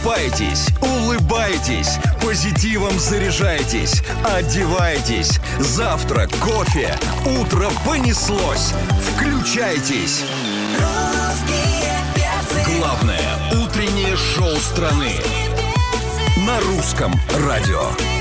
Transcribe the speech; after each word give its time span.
Просыпайтесь, 0.00 0.68
улыбайтесь, 0.80 1.98
позитивом 2.22 2.98
заряжайтесь, 2.98 4.02
одевайтесь. 4.24 5.38
Завтрак, 5.58 6.30
кофе, 6.38 6.96
утро 7.26 7.68
понеслось. 7.84 8.72
Включайтесь. 9.14 10.24
Главное 12.78 13.20
утреннее 13.62 14.16
шоу 14.16 14.56
страны 14.56 15.12
на 16.38 16.58
русском 16.60 17.12
радио. 17.46 18.19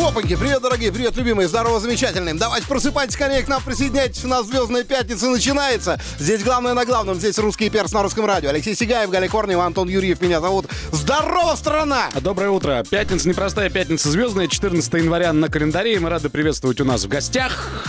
Опаньки, 0.00 0.36
привет, 0.36 0.62
дорогие, 0.62 0.92
привет, 0.92 1.16
любимые, 1.16 1.48
здорово, 1.48 1.80
замечательные. 1.80 2.34
Давайте 2.34 2.66
просыпайтесь 2.68 3.14
скорее 3.14 3.42
к 3.42 3.48
нам, 3.48 3.60
присоединяйтесь, 3.62 4.24
у 4.24 4.28
нас 4.28 4.46
Звездная 4.46 4.84
Пятница 4.84 5.28
начинается. 5.28 6.00
Здесь 6.18 6.44
главное 6.44 6.72
на 6.74 6.84
главном, 6.84 7.16
здесь 7.16 7.36
русский 7.38 7.68
перс 7.68 7.92
на 7.92 8.02
русском 8.02 8.24
радио. 8.24 8.50
Алексей 8.50 8.76
Сигаев, 8.76 9.10
Галя 9.10 9.28
Корнева, 9.28 9.64
Антон 9.64 9.88
Юрьев, 9.88 10.20
меня 10.20 10.40
зовут. 10.40 10.66
Здорово, 10.92 11.56
страна! 11.56 12.10
Доброе 12.20 12.50
утро. 12.50 12.84
Пятница, 12.88 13.28
непростая 13.28 13.70
пятница 13.70 14.10
звездная, 14.10 14.46
14 14.46 14.92
января 14.94 15.32
на 15.32 15.48
календаре. 15.48 15.94
И 15.94 15.98
мы 15.98 16.10
рады 16.10 16.28
приветствовать 16.28 16.80
у 16.80 16.84
нас 16.84 17.04
в 17.04 17.08
гостях. 17.08 17.84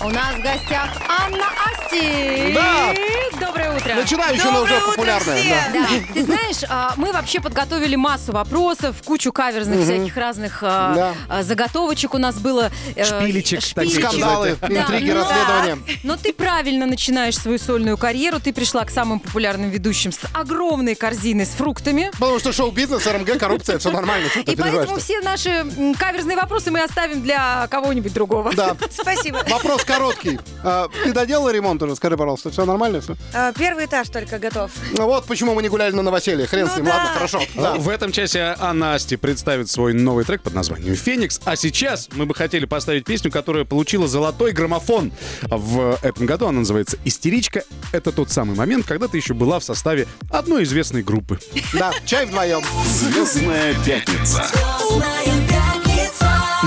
У 0.00 0.08
нас 0.10 0.34
в 0.34 0.42
гостях 0.42 0.90
Анна 1.08 1.46
Асти. 1.66 2.52
Да. 2.54 2.99
Доброе 3.38 3.76
утро. 3.76 3.94
Начинающая, 3.94 4.50
но 4.50 4.62
уже 4.62 4.70
Доброе 4.74 4.78
утро 4.80 4.90
популярная. 4.92 5.36
всем! 5.36 5.72
да. 5.72 5.80
Да. 5.80 5.88
Ты 6.14 6.24
знаешь, 6.24 6.56
а, 6.68 6.92
мы 6.96 7.12
вообще 7.12 7.40
подготовили 7.40 7.96
массу 7.96 8.32
вопросов, 8.32 8.96
кучу 9.04 9.32
каверзных 9.32 9.84
всяких 9.84 10.16
разных 10.16 10.58
а, 10.62 10.94
Да. 10.94 11.14
а, 11.28 11.42
заготовочек 11.42 12.14
у 12.14 12.18
нас 12.18 12.36
было. 12.36 12.70
э, 12.96 13.04
Шпилечек 13.04 13.62
таких. 13.74 14.04
Скандалы, 14.04 14.56
Да, 14.60 14.66
интриги, 14.68 15.10
ну, 15.10 15.20
расследования. 15.20 15.78
Но 16.02 16.16
ты 16.16 16.32
правильно 16.32 16.86
начинаешь 16.86 17.36
свою 17.38 17.58
сольную 17.58 17.96
карьеру. 17.96 18.40
Ты 18.40 18.52
пришла 18.52 18.84
к 18.84 18.90
самым 18.90 19.20
популярным 19.20 19.70
ведущим 19.70 20.12
с 20.12 20.20
огромной 20.34 20.94
корзиной 20.94 21.46
с 21.46 21.50
фруктами. 21.50 22.10
Потому 22.18 22.38
что 22.38 22.52
шоу-бизнес, 22.52 23.06
РМГ, 23.06 23.38
коррупция, 23.38 23.78
все 23.78 23.90
нормально. 23.90 24.28
Что 24.30 24.42
ты 24.44 24.52
И 24.52 24.56
поэтому 24.56 24.98
все 24.98 25.20
наши 25.20 25.50
м, 25.50 25.94
каверзные 25.94 26.36
вопросы 26.36 26.70
мы 26.70 26.82
оставим 26.82 27.22
для 27.22 27.66
кого-нибудь 27.70 28.12
другого. 28.12 28.52
Да. 28.54 28.76
Спасибо. 28.90 29.42
Вопрос 29.48 29.84
короткий. 29.84 30.38
А, 30.64 30.88
Ты 31.04 31.12
доделала 31.12 31.50
ремонт 31.50 31.82
уже? 31.82 31.96
Скажи, 31.96 32.16
пожалуйста, 32.16 32.50
все 32.50 32.64
нормально? 32.64 33.00
Все? 33.00 33.14
А, 33.32 33.52
Первый 33.52 33.86
этаж 33.86 34.08
только 34.08 34.38
готов. 34.38 34.70
Ну 34.92 35.06
вот 35.06 35.26
почему 35.26 35.54
мы 35.54 35.62
не 35.62 35.68
гуляли 35.68 35.92
на 35.92 36.02
новоселье. 36.02 36.46
Хрен 36.46 36.66
Ну 36.66 36.72
с 36.72 36.76
ним. 36.76 36.86
да. 36.86 36.94
Ладно, 36.96 37.10
хорошо. 37.14 37.40
Да. 37.54 37.74
В 37.74 37.88
этом 37.88 38.12
часе 38.12 38.56
Анна 38.58 38.94
Асти 38.94 39.16
представит 39.16 39.70
свой 39.70 39.92
новый 39.94 40.24
трек 40.24 40.42
под 40.42 40.54
названием 40.54 40.94
«Феникс». 40.96 41.40
А 41.44 41.56
сейчас 41.56 42.08
мы 42.12 42.26
бы 42.26 42.34
хотели 42.34 42.64
поставить 42.64 43.04
песню, 43.04 43.30
которая 43.30 43.64
получила 43.64 44.08
золотой 44.08 44.52
граммофон. 44.52 45.12
В 45.42 45.98
этом 46.02 46.26
году 46.26 46.46
она 46.46 46.60
называется 46.60 46.96
«Истеричка». 47.04 47.64
Это 47.92 48.12
тот 48.12 48.30
самый 48.30 48.56
момент, 48.56 48.86
когда 48.86 49.08
ты 49.08 49.16
еще 49.16 49.34
была 49.34 49.58
в 49.60 49.64
составе 49.64 50.06
одной 50.30 50.64
известной 50.64 51.02
группы. 51.02 51.38
Да, 51.72 51.92
чай 52.04 52.26
вдвоем. 52.26 52.62
Звездная 52.86 53.74
пятница 53.84 54.46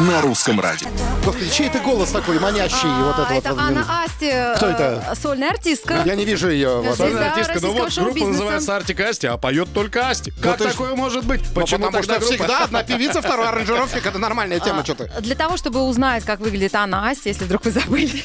на 0.09 0.21
русском 0.21 0.59
радио. 0.59 0.87
Господи, 1.23 1.49
чей 1.49 1.67
это 1.67 1.79
голос 1.79 2.09
такой 2.11 2.39
манящий? 2.39 2.89
вот 3.03 3.13
это 3.19 3.27
А, 3.27 3.33
вот. 3.33 3.37
это 3.45 3.53
вот. 3.53 3.61
Анна 3.61 4.03
Асти, 4.03 4.31
Кто 4.57 4.67
э, 4.67 4.71
это? 4.71 5.13
сольная 5.21 5.49
артистка. 5.51 6.01
Я 6.05 6.15
не 6.15 6.25
вижу 6.25 6.49
ее. 6.49 6.81
Вот. 6.81 6.97
Сольная 6.97 7.31
артистка, 7.31 7.59
ну 7.61 7.73
вот 7.73 7.93
группа 7.93 8.25
называется 8.25 8.75
«Артик 8.75 8.99
Асти», 8.99 9.27
а 9.27 9.37
поет 9.37 9.69
только 9.73 10.09
Асти. 10.09 10.31
Как 10.41 10.59
ж- 10.59 10.63
такое 10.71 10.95
может 10.95 11.25
быть? 11.25 11.41
Ну, 11.55 11.61
Почему 11.61 11.85
потому 11.85 12.03
тогда 12.03 12.15
что 12.15 12.19
группа? 12.27 12.43
всегда 12.43 12.63
одна 12.65 12.83
певица, 12.83 13.21
второй 13.21 13.47
аранжировщик. 13.47 14.05
Это 14.05 14.17
нормальная 14.19 14.59
тема, 14.59 14.83
что 14.83 14.95
ты. 14.95 15.11
Для 15.21 15.35
того, 15.35 15.55
чтобы 15.57 15.81
узнать, 15.83 16.23
как 16.25 16.39
выглядит 16.39 16.75
Анна 16.75 17.09
Асти, 17.09 17.29
если 17.29 17.45
вдруг 17.45 17.63
вы 17.63 17.71
забыли. 17.71 18.23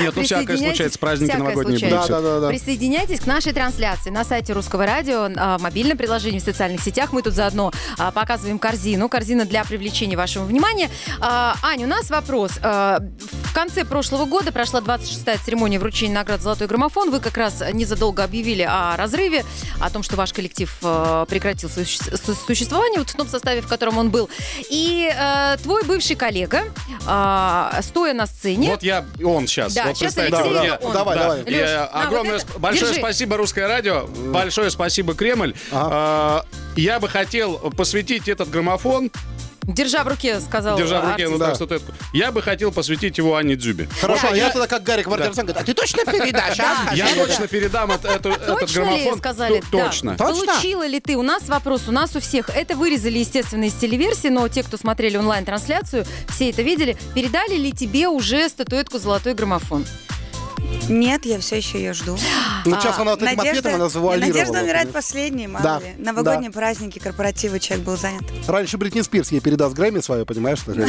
Нет, 0.00 0.12
ну 0.16 0.22
всякое 0.22 0.56
случается, 0.58 0.98
праздники 0.98 1.36
новогодние. 1.36 1.88
Да, 1.88 2.06
да, 2.06 2.20
да, 2.20 2.40
да. 2.40 2.48
Присоединяйтесь 2.48 3.20
к 3.20 3.26
нашей 3.26 3.52
трансляции 3.52 4.10
на 4.10 4.24
сайте 4.24 4.52
Русского 4.52 4.84
радио, 4.84 5.28
а, 5.36 5.56
в 5.58 5.62
мобильном 5.62 5.96
приложении, 5.96 6.40
в 6.40 6.42
социальных 6.42 6.82
сетях. 6.82 7.12
Мы 7.12 7.22
тут 7.22 7.32
заодно 7.34 7.72
а, 7.98 8.10
показываем 8.10 8.58
корзину. 8.58 9.08
Корзина 9.08 9.44
для 9.44 9.64
привлечения 9.64 10.16
вашего 10.16 10.44
внимания. 10.44 10.73
А, 11.20 11.56
Аня, 11.62 11.86
у 11.86 11.88
нас 11.88 12.10
вопрос. 12.10 12.52
А, 12.62 12.98
В 13.44 13.54
конце 13.54 13.84
прошлого 13.84 14.24
года 14.24 14.50
прошла 14.50 14.80
26-я 14.80 15.38
церемония 15.38 15.78
вручения 15.78 16.12
наград 16.14 16.42
«Золотой 16.42 16.66
граммофон». 16.66 17.10
Вы 17.12 17.20
как 17.20 17.36
раз 17.36 17.62
незадолго 17.72 18.24
объявили 18.24 18.62
о 18.62 18.96
разрыве, 18.96 19.44
о 19.80 19.90
том, 19.90 20.02
что 20.02 20.16
ваш 20.16 20.32
коллектив 20.32 20.76
э, 20.82 21.26
прекратил 21.28 21.70
свое 21.70 21.86
существование 21.86 22.98
вот 22.98 23.10
в 23.10 23.14
том 23.16 23.28
составе, 23.28 23.60
в 23.60 23.68
котором 23.68 23.98
он 23.98 24.10
был. 24.10 24.28
И 24.70 25.08
э, 25.16 25.56
твой 25.62 25.84
бывший 25.84 26.16
коллега, 26.16 26.64
а, 27.06 27.78
стоя 27.82 28.12
на 28.12 28.26
сцене... 28.26 28.70
Вот 28.70 28.82
я, 28.82 29.04
он 29.24 29.46
сейчас. 29.46 29.72
Да, 29.72 29.84
вот 29.86 29.96
сейчас 29.96 30.18
Алексей, 30.18 30.42
вот 30.42 30.52
это 30.52 30.64
я- 30.64 30.76
он. 30.82 30.92
Давай, 30.92 31.16
Да. 31.16 31.22
давай. 31.22 31.42
И, 31.42 31.50
Лёш, 31.50 31.68
э, 31.70 31.76
на, 31.92 32.02
огромное 32.02 32.32
вот 32.38 32.42
это, 32.50 32.58
большое 32.58 32.86
держи. 32.88 33.00
спасибо 33.00 33.36
Русское 33.36 33.68
радио, 33.68 34.06
большое 34.32 34.70
спасибо 34.70 35.14
Кремль. 35.14 35.54
А, 35.70 36.44
Я 36.76 36.98
бы 36.98 37.08
хотел 37.08 37.58
посвятить 37.76 38.28
этот 38.28 38.50
граммофон, 38.50 39.12
Держа 39.66 40.04
в 40.04 40.08
руке, 40.08 40.40
сказал 40.40 40.76
держа 40.76 41.00
в 41.00 41.10
руке 41.10 41.24
артист. 41.24 41.30
ну, 41.32 41.38
Да. 41.38 41.46
так, 41.46 41.56
статуэтку, 41.56 41.92
я 42.12 42.30
бы 42.32 42.42
хотел 42.42 42.70
посвятить 42.70 43.16
его 43.18 43.36
Анне 43.36 43.56
Дзюбе. 43.56 43.88
Хорошо, 44.00 44.28
Вот 44.28 44.36
я 44.36 44.46
я, 44.46 44.50
тогда 44.52 44.66
как 44.66 44.82
Гарик 44.82 45.06
Вардерсон 45.06 45.46
говорю, 45.46 45.60
а 45.60 45.64
ты 45.64 45.74
точно 45.74 46.04
передашь, 46.04 46.60
а? 46.60 46.94
я 46.94 47.06
точно 47.14 47.48
передам 47.48 47.90
эт- 47.90 48.06
эту- 48.06 48.30
этот 48.30 48.60
Точно 48.60 48.82
граммофон. 48.82 49.12
ли, 49.14 49.18
сказали? 49.18 49.62
Ну, 49.72 49.78
Да. 49.78 49.86
Точно. 49.86 50.16
Точно? 50.16 50.44
Получила 50.46 50.86
ли 50.86 51.00
ты? 51.00 51.16
У 51.16 51.22
нас 51.22 51.48
вопрос, 51.48 51.82
у 51.88 51.92
нас 51.92 52.14
у 52.14 52.20
всех. 52.20 52.50
Это 52.50 52.76
вырезали, 52.76 53.18
естественно, 53.18 53.64
из 53.64 53.74
телеверсии, 53.74 54.28
но 54.28 54.46
те, 54.48 54.62
кто 54.62 54.76
смотрели 54.76 55.16
онлайн-трансляцию, 55.16 56.04
все 56.28 56.50
это 56.50 56.62
видели. 56.62 56.96
Передали 57.14 57.56
ли 57.56 57.72
тебе 57.72 58.08
уже 58.08 58.48
статуэтку 58.48 58.98
«Золотой 58.98 59.34
граммофон»? 59.34 59.84
Нет, 60.88 61.24
я 61.24 61.38
все 61.40 61.56
еще 61.56 61.78
ее 61.78 61.94
жду. 61.94 62.16
Ну, 62.66 62.80
сейчас 62.80 62.98
она 62.98 63.16
таким 63.16 63.40
ответом 63.40 63.74
она 63.76 63.88
завуалировала. 63.88 64.38
Надежда 64.38 64.62
умирает 64.62 64.92
последней, 64.92 65.46
мало 65.46 65.62
Да, 65.64 65.78
ли. 65.80 65.94
Новогодние 65.98 66.50
праздники, 66.50 66.98
корпоративы, 66.98 67.58
человек 67.60 67.86
был 67.86 67.96
занят. 67.96 68.22
Раньше 68.46 68.76
Бритни 68.76 69.00
Спирс 69.00 69.32
ей 69.32 69.40
передаст 69.40 69.74
Грэмми 69.74 70.00
свое, 70.00 70.24
понимаешь? 70.26 70.58
что 70.58 70.72
это- 70.72 70.86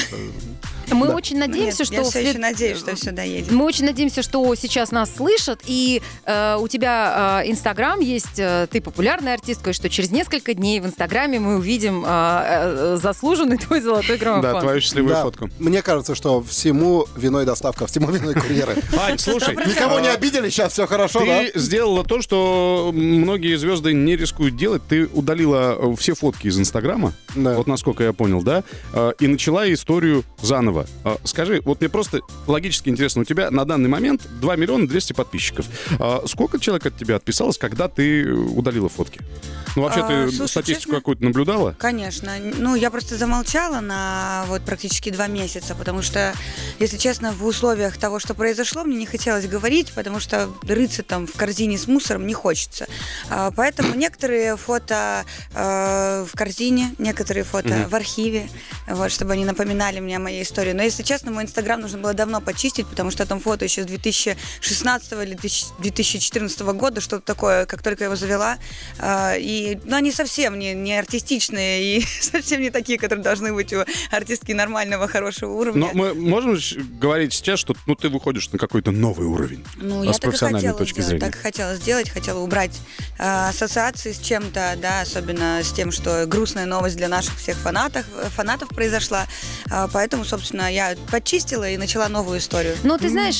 Мы 0.91 1.07
Да. 1.07 1.15
очень 1.15 1.39
надеемся, 1.39 1.79
Нет, 1.81 1.87
что... 1.87 1.95
я 1.95 2.01
все 2.03 2.11
след- 2.11 2.27
еще 2.29 2.37
надеюсь, 2.37 2.77
что 2.77 2.95
все 2.95 3.11
доедет. 3.11 3.51
Мы 3.51 3.65
очень 3.65 3.85
надеемся, 3.85 4.21
что 4.21 4.53
сейчас 4.55 4.91
нас 4.91 5.09
слышат, 5.15 5.61
и 5.65 6.01
э, 6.25 6.57
у 6.59 6.67
тебя 6.67 7.41
э, 7.43 7.49
Инстаграм 7.49 7.99
есть, 7.99 8.37
э, 8.37 8.67
ты 8.69 8.81
популярная 8.81 9.33
артистка, 9.33 9.71
и 9.71 9.73
что 9.73 9.89
через 9.89 10.11
несколько 10.11 10.53
дней 10.53 10.79
в 10.79 10.85
Инстаграме 10.85 11.39
мы 11.39 11.55
увидим 11.57 12.03
э, 12.05 12.07
э, 12.07 12.97
заслуженный 13.01 13.57
твой 13.57 13.81
золотой 13.81 14.17
граммофон. 14.17 14.53
Да, 14.53 14.61
твою 14.61 14.79
счастливую 14.79 15.13
Да. 15.15 15.23
фотку. 15.23 15.49
Мне 15.57 15.81
кажется, 15.81 16.13
что 16.13 16.43
всему 16.43 17.07
виной 17.15 17.45
доставка, 17.45 17.87
всему 17.87 18.11
виной 18.11 18.35
курьеры. 18.35 18.75
Ань, 18.99 19.17
слушай, 19.17 19.55
Никого 19.85 19.99
не 19.99 20.07
а, 20.07 20.13
обидели, 20.13 20.49
сейчас 20.49 20.73
все 20.73 20.87
хорошо? 20.87 21.19
Ты 21.19 21.51
сделала 21.55 22.03
то, 22.03 22.21
что 22.21 22.91
многие 22.93 23.55
звезды 23.57 23.93
не 23.93 24.15
рискуют 24.15 24.55
делать. 24.55 24.81
Ты 24.87 25.05
удалила 25.05 25.77
э, 25.77 25.95
все 25.95 26.15
фотки 26.15 26.47
из 26.47 26.59
Инстаграма, 26.59 27.13
вот 27.35 27.67
насколько 27.67 28.03
я 28.03 28.13
понял, 28.13 28.41
да, 28.41 28.63
э, 28.93 29.13
и 29.19 29.27
начала 29.27 29.71
историю 29.71 30.23
заново. 30.41 30.87
Э, 31.03 31.15
Скажи, 31.23 31.61
вот 31.65 31.81
мне 31.81 31.89
просто 31.89 32.21
логически 32.47 32.89
интересно, 32.89 33.21
у 33.21 33.25
тебя 33.25 33.51
на 33.51 33.65
данный 33.65 33.89
момент 33.89 34.21
2 34.41 34.55
миллиона 34.55 34.87
200 34.87 35.13
подписчиков. 35.13 35.65
Сколько 36.25 36.59
человек 36.59 36.85
от 36.87 36.97
тебя 36.97 37.15
отписалось, 37.17 37.57
когда 37.57 37.87
ты 37.87 38.31
удалила 38.31 38.89
фотки? 38.89 39.21
Ну, 39.75 39.81
вообще, 39.81 40.01
А, 40.01 40.07
ты 40.07 40.31
слушай, 40.31 40.49
статистику 40.51 40.83
честно, 40.83 40.95
какую-то 40.95 41.23
наблюдала? 41.23 41.75
Конечно. 41.77 42.31
Ну, 42.39 42.75
я 42.75 42.89
просто 42.89 43.17
замолчала 43.17 43.81
на 43.81 44.45
вот 44.47 44.61
практически 44.61 45.09
два 45.09 45.27
месяца, 45.27 45.75
потому 45.75 46.01
что, 46.01 46.33
если 46.79 46.97
честно, 46.97 47.33
в 47.33 47.45
условиях 47.45 47.97
того, 47.97 48.19
что 48.19 48.33
произошло, 48.33 48.83
мне 48.83 48.95
не 48.95 49.05
хотелось 49.05 49.47
говорить, 49.47 49.74
потому 49.83 50.19
что 50.19 50.49
рыться 50.67 51.03
там 51.03 51.27
в 51.27 51.33
корзине 51.33 51.77
с 51.77 51.87
мусором 51.87 52.25
не 52.27 52.33
хочется. 52.33 52.87
А, 53.29 53.51
Поэтому 53.55 53.93
некоторые 53.95 54.57
фото 54.57 55.25
э, 55.53 56.25
в 56.31 56.37
корзине, 56.37 56.93
некоторые 56.97 57.43
фото 57.43 57.87
в 57.89 57.95
архиве, 57.95 58.49
вот, 58.87 59.11
чтобы 59.11 59.33
они 59.33 59.45
напоминали 59.45 59.99
мне 59.99 60.17
о 60.17 60.19
моей 60.19 60.43
истории. 60.43 60.73
Но, 60.73 60.83
если 60.83 61.03
честно, 61.03 61.31
мой 61.31 61.43
инстаграм 61.43 61.79
нужно 61.79 61.97
было 61.97 62.13
давно 62.13 62.41
почистить, 62.41 62.87
потому 62.87 63.11
что 63.11 63.25
там 63.25 63.39
фото 63.39 63.65
еще 63.65 63.83
с 63.83 63.85
2016 63.85 65.11
или 65.13 65.35
2014 65.79 66.59
года, 66.61 67.01
что-то 67.01 67.25
такое, 67.25 67.65
как 67.65 67.81
только 67.81 68.03
я 68.03 68.05
его 68.05 68.15
завела. 68.15 68.57
А, 68.99 69.35
И, 69.37 69.77
ну, 69.85 69.95
они 69.95 70.11
совсем 70.11 70.57
не, 70.59 70.73
не 70.73 70.97
артистичные 70.97 71.97
и 71.97 72.05
совсем 72.21 72.61
не 72.61 72.69
такие, 72.69 72.97
которые 72.99 73.23
должны 73.23 73.53
быть 73.53 73.73
у 73.73 73.83
артистки 74.11 74.51
нормального, 74.51 75.07
хорошего 75.07 75.53
уровня. 75.53 75.87
Но 75.87 75.91
мы 75.93 76.13
можем 76.13 76.57
говорить 76.99 77.33
сейчас, 77.33 77.59
что 77.59 77.75
ну, 77.85 77.95
ты 77.95 78.09
выходишь 78.09 78.51
на 78.51 78.59
какой-то 78.59 78.91
новый 78.91 79.27
уровень 79.27 79.65
Ну, 79.77 80.01
а 80.01 80.05
я 80.05 80.13
с 80.13 80.19
так 80.19 80.29
профессиональной 80.29 80.59
хотела 80.59 80.77
точки 80.77 81.01
сделать, 81.01 81.09
зрения. 81.09 81.25
так 81.25 81.35
и 81.35 81.39
хотела 81.39 81.75
сделать, 81.75 82.09
хотела 82.09 82.39
убрать 82.39 82.79
э, 83.17 83.49
ассоциации 83.49 84.11
с 84.11 84.19
чем-то, 84.19 84.77
да, 84.81 85.01
особенно 85.01 85.61
с 85.63 85.71
тем, 85.71 85.91
что 85.91 86.25
грустная 86.27 86.65
новость 86.65 86.97
для 86.97 87.07
наших 87.07 87.37
всех 87.37 87.57
фанатов, 87.57 88.05
фанатов 88.35 88.69
произошла. 88.75 89.25
А, 89.71 89.87
поэтому, 89.91 90.25
собственно, 90.25 90.71
я 90.71 90.95
почистила 91.11 91.67
и 91.69 91.77
начала 91.77 92.07
новую 92.09 92.39
историю. 92.39 92.75
Но 92.83 92.97
ты 92.97 93.09
знаешь, 93.09 93.35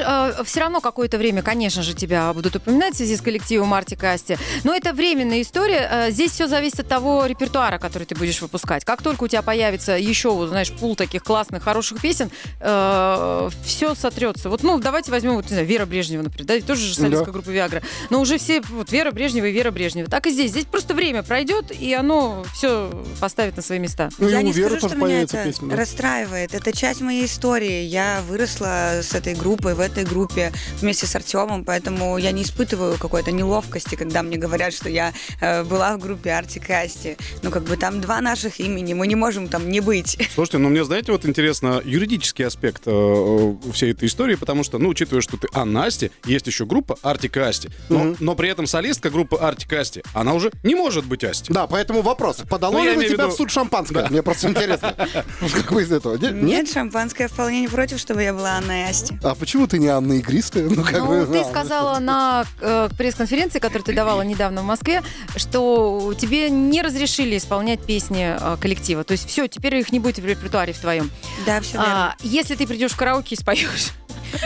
все 0.48 0.60
равно 0.60 0.82
какое-то 0.82 1.18
время, 1.18 1.42
конечно 1.44 1.84
же, 1.84 1.94
тебя 1.94 2.34
будут 2.34 2.56
упоминать 2.56 2.94
в 2.94 2.98
связи 2.98 3.16
с 3.18 3.22
коллективом 3.22 3.74
Арти 3.74 3.96
Касти. 3.96 4.38
Но 4.64 4.74
это 4.76 4.94
временная 4.94 5.42
история. 5.42 5.88
Э, 5.92 6.12
здесь 6.12 6.32
все 6.32 6.48
зависит 6.48 6.80
от 6.80 6.88
того 6.88 7.26
репертуара, 7.26 7.78
который 7.78 8.06
ты 8.06 8.16
будешь 8.16 8.42
выпускать. 8.42 8.86
Как 8.86 9.02
только 9.02 9.26
у 9.26 9.28
тебя 9.28 9.42
появится 9.42 9.92
еще, 9.94 10.48
знаешь, 10.48 10.72
пул 10.72 10.96
таких 10.96 11.24
классных, 11.24 11.64
хороших 11.64 12.02
песен, 12.02 12.30
все 12.60 13.96
сотрется. 13.96 14.50
Вот, 14.50 14.64
ну, 14.64 14.80
давайте 14.80 15.12
возьмем, 15.12 15.36
вот, 15.36 15.46
не 15.46 15.52
знаю, 15.52 15.66
Вера 15.68 15.86
Брежнева, 15.86 16.22
например, 16.24 16.46
да, 16.48 16.60
тоже 16.66 16.82
же 16.82 16.96
солистка 16.96 17.26
Да. 17.26 17.32
группы 17.32 17.52
Виагра. 17.52 17.82
Но 18.10 18.22
уже 18.22 18.38
все, 18.38 18.62
вот, 18.62 18.92
Вера 18.92 19.12
Брежнева 19.12 19.46
и 19.46 19.52
Вера 19.52 19.72
Брежнева. 19.72 20.10
Так 20.10 20.28
и 20.28 20.32
здесь. 20.32 20.52
Здесь 20.52 20.66
просто 20.66 20.94
время 20.94 21.24
пройдет, 21.24 21.72
и 21.78 21.94
оно 21.94 22.46
все 22.54 22.90
поставит 23.20 23.58
на 23.58 23.62
свои 23.62 23.80
места. 23.80 24.10
Ну, 24.20 24.28
и 24.30 24.32
я 24.32 24.40
у 24.40 24.42
не 24.42 24.52
Веры 24.52 24.78
скажу, 24.78 24.82
тоже 24.82 24.96
что 24.96 25.06
меня 25.06 25.25
это 25.34 25.44
песня, 25.44 25.70
да. 25.70 25.76
расстраивает. 25.76 26.54
Это 26.54 26.72
часть 26.72 27.02
моей 27.02 27.26
истории. 27.26 27.84
Я 27.84 28.22
выросла 28.28 29.02
с 29.02 29.14
этой 29.14 29.36
группой, 29.36 29.74
в 29.74 29.80
этой 29.80 30.04
группе 30.04 30.52
вместе 30.80 31.06
с 31.06 31.16
Артемом, 31.16 31.64
поэтому 31.66 32.18
я 32.18 32.32
не 32.32 32.44
испытываю 32.44 32.98
какой-то 32.98 33.32
неловкости, 33.32 33.96
когда 33.96 34.24
мне 34.24 34.38
говорят, 34.38 34.74
что 34.74 34.90
я 34.90 35.14
э, 35.42 35.64
была 35.64 35.98
в 35.98 36.00
группе 36.00 36.30
и 36.30 36.74
Асти. 36.74 37.18
Ну, 37.42 37.52
как 37.52 37.64
бы 37.64 37.78
там 37.78 38.02
два 38.02 38.22
наших 38.22 38.60
имени, 38.60 38.94
мы 38.94 39.08
не 39.08 39.16
можем 39.16 39.48
там 39.48 39.70
не 39.70 39.80
быть. 39.80 40.18
Слушайте, 40.34 40.58
ну 40.58 40.70
мне, 40.70 40.84
знаете, 40.84 41.12
вот 41.12 41.26
интересно 41.26 41.82
юридический 41.84 42.46
аспект 42.46 42.84
э, 42.86 42.92
э, 42.92 43.72
всей 43.72 43.92
этой 43.92 44.08
истории, 44.08 44.36
потому 44.36 44.64
что, 44.64 44.78
ну, 44.78 44.90
учитывая, 44.90 45.22
что 45.22 45.38
ты 45.38 45.48
Анна 45.54 45.86
Асти, 45.86 46.12
есть 46.26 46.48
еще 46.48 46.66
группа 46.66 46.98
и 47.04 47.40
Асти, 47.40 47.70
но, 47.90 48.16
но 48.20 48.36
при 48.36 48.50
этом 48.50 48.68
солистка 48.68 49.10
группы 49.10 49.38
и 49.38 49.76
Асти, 49.76 50.04
она 50.14 50.34
уже 50.34 50.52
не 50.64 50.76
может 50.76 51.06
быть 51.06 51.24
Асти. 51.24 51.52
Да, 51.52 51.68
поэтому 51.68 52.02
вопрос. 52.02 52.44
Подало 52.50 52.74
Ну, 52.74 52.84
я 52.84 52.92
ли 52.92 52.98
на 52.98 53.04
тебя 53.06 53.26
виду- 53.26 53.34
в 53.34 53.38
суд 53.38 53.52
шампанское? 53.52 54.08
Мне 54.10 54.24
просто 54.24 54.50
интересно. 54.50 54.96
Как 55.54 55.72
вы 55.72 55.84
из 55.84 55.92
этого? 55.92 56.18
Не- 56.18 56.32
Нет, 56.42 56.70
шампанское 56.72 57.28
вполне 57.28 57.62
не 57.62 57.68
против, 57.68 58.00
чтобы 58.00 58.24
я 58.24 58.34
была 58.34 58.52
Анна 58.58 58.86
и 58.86 58.90
Асти. 58.90 59.18
А 59.24 59.36
почему 59.36 59.68
ты 59.68 59.78
не 59.80 59.88
Анна 59.88 60.14
Игристая? 60.14 60.68
Ну, 60.70 60.84
как 60.84 61.00
Ну, 61.00 61.08
бы, 61.08 61.26
ты 61.26 61.44
да. 61.44 61.50
сказала 61.50 62.00
на 62.00 62.46
э, 62.62 62.90
пресс-конференции, 62.98 63.60
которую 63.60 63.84
ты 63.86 63.94
давала 63.94 64.22
недавно 64.22 64.62
в 64.62 64.66
Москве, 64.66 65.04
что 65.36 66.14
тебе 66.20 66.50
не 66.50 66.82
разрешили 66.82 67.38
исполнять 67.38 67.82
песни 67.86 68.36
э, 68.40 68.58
коллектива. 68.60 69.04
То 69.04 69.12
есть 69.14 69.28
все, 69.28 69.48
теперь 69.48 69.76
их 69.76 69.92
не 69.92 70.00
будет 70.00 70.20
в 70.20 70.26
репертуаре 70.26 70.74
в 70.74 70.80
твоем. 70.80 71.10
Да, 71.46 71.62
все 71.62 71.74
верно. 71.74 71.86
А, 72.12 72.16
если 72.22 72.56
ты 72.56 72.66
придешь 72.68 72.92
в 72.92 72.98
караоке 72.98 73.36
и 73.36 73.38
споешь, 73.38 73.92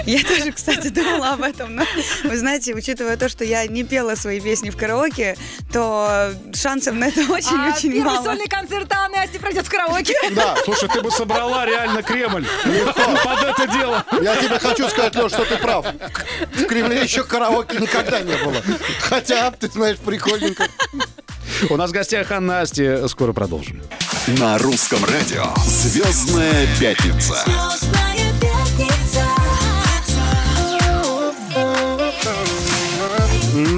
Я 0.05 0.23
тоже, 0.23 0.51
кстати, 0.51 0.87
думала 0.89 1.33
об 1.33 1.41
этом. 1.41 1.75
Но, 1.75 1.83
вы 2.23 2.37
знаете, 2.37 2.73
учитывая 2.73 3.17
то, 3.17 3.29
что 3.29 3.43
я 3.43 3.65
не 3.67 3.83
пела 3.83 4.15
свои 4.15 4.39
песни 4.39 4.69
в 4.69 4.77
караоке, 4.77 5.37
то 5.71 6.31
шансов 6.53 6.95
на 6.95 7.05
это 7.05 7.21
а 7.21 7.31
очень-очень 7.33 7.91
первый 7.91 8.03
мало. 8.03 8.23
сольный 8.23 8.47
концерт 8.47 8.91
Анны 8.93 9.15
Асти 9.17 9.37
пройдет 9.39 9.65
в 9.65 9.69
караоке. 9.69 10.15
Да, 10.31 10.55
Слушай, 10.63 10.89
ты 10.89 11.01
бы 11.01 11.11
собрала 11.11 11.65
реально 11.65 12.01
Кремль 12.03 12.45
под 13.23 13.43
это 13.43 13.67
дело. 13.67 14.05
я 14.21 14.35
тебе 14.35 14.59
хочу 14.59 14.87
сказать, 14.89 15.15
Леш, 15.15 15.31
что 15.31 15.43
ты 15.45 15.57
прав. 15.57 15.85
В 16.53 16.65
Кремле 16.65 17.03
еще 17.03 17.23
караоке 17.23 17.77
никогда 17.77 18.21
не 18.21 18.35
было. 18.37 18.61
Хотя, 19.01 19.51
ты 19.51 19.67
знаешь, 19.67 19.97
прикольненько. 19.97 20.67
У 21.69 21.75
нас 21.75 21.89
в 21.89 21.93
гостях 21.93 22.31
Анна 22.31 22.61
Асти. 22.61 23.07
Скоро 23.07 23.33
продолжим. 23.33 23.81
На 24.27 24.57
русском 24.59 25.03
радио 25.05 25.45
«Звездная 25.65 26.67
пятница». 26.79 27.43
Звездная 27.45 28.08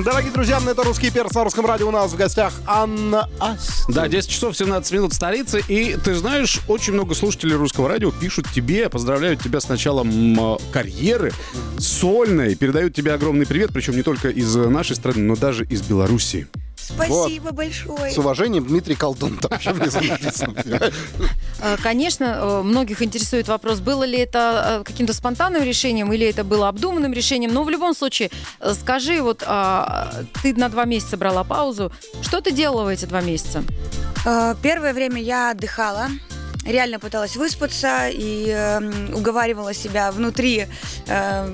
Дорогие 0.03 0.31
друзья, 0.31 0.59
это 0.63 0.83
«Русский 0.83 1.09
перц» 1.09 1.33
на 1.33 1.43
русском 1.43 1.65
радио. 1.65 1.87
У 1.87 1.91
нас 1.91 2.11
в 2.11 2.15
гостях 2.15 2.53
Анна 2.67 3.27
Ас. 3.39 3.85
Да, 3.89 4.07
10 4.07 4.29
часов 4.29 4.55
17 4.55 4.91
минут 4.91 5.11
в 5.11 5.15
столице. 5.15 5.63
И 5.67 5.97
ты 6.03 6.13
знаешь, 6.13 6.59
очень 6.67 6.93
много 6.93 7.15
слушателей 7.15 7.55
русского 7.55 7.89
радио 7.89 8.11
пишут 8.11 8.47
тебе, 8.53 8.89
поздравляют 8.89 9.41
тебя 9.41 9.59
с 9.59 9.67
началом 9.69 10.59
карьеры 10.71 11.33
сольной, 11.79 12.53
передают 12.55 12.93
тебе 12.93 13.13
огромный 13.13 13.47
привет, 13.47 13.71
причем 13.73 13.95
не 13.95 14.03
только 14.03 14.29
из 14.29 14.55
нашей 14.55 14.95
страны, 14.95 15.21
но 15.21 15.35
даже 15.35 15.65
из 15.65 15.81
Белоруссии. 15.81 16.47
Спасибо 16.81 17.51
большое. 17.51 18.11
С 18.11 18.17
уважением, 18.17 18.65
Дмитрий 18.65 18.95
Колдун. 18.95 19.37
Там 19.37 19.57
еще 19.59 19.71
внизу 19.73 20.01
написано. 20.01 20.55
Э, 21.61 21.77
Конечно, 21.81 22.25
э, 22.39 22.61
многих 22.63 23.01
интересует 23.01 23.47
вопрос, 23.47 23.79
было 23.79 24.03
ли 24.03 24.17
это 24.17 24.81
э, 24.81 24.83
каким-то 24.83 25.13
спонтанным 25.13 25.63
решением 25.63 26.11
или 26.11 26.25
это 26.27 26.43
было 26.43 26.67
обдуманным 26.67 27.13
решением. 27.13 27.53
Но 27.53 27.63
в 27.63 27.69
любом 27.69 27.93
случае, 27.93 28.31
э, 28.59 28.73
скажи, 28.73 29.21
вот 29.21 29.43
а, 29.45 30.11
ты 30.41 30.53
на 30.55 30.69
два 30.69 30.85
месяца 30.85 31.17
брала 31.17 31.43
паузу. 31.43 31.91
Что 32.21 32.41
ты 32.41 32.51
делала 32.51 32.83
в 32.83 32.87
эти 32.87 33.05
два 33.05 33.21
месяца? 33.21 33.63
Э, 34.25 34.55
Первое 34.61 34.93
время 34.93 35.21
я 35.21 35.51
отдыхала. 35.51 36.07
Реально 36.65 36.99
пыталась 36.99 37.35
выспаться 37.35 38.07
и 38.09 38.47
эм, 38.49 39.15
уговаривала 39.15 39.73
себя 39.73 40.11
внутри 40.11 40.67
э, 41.07 41.53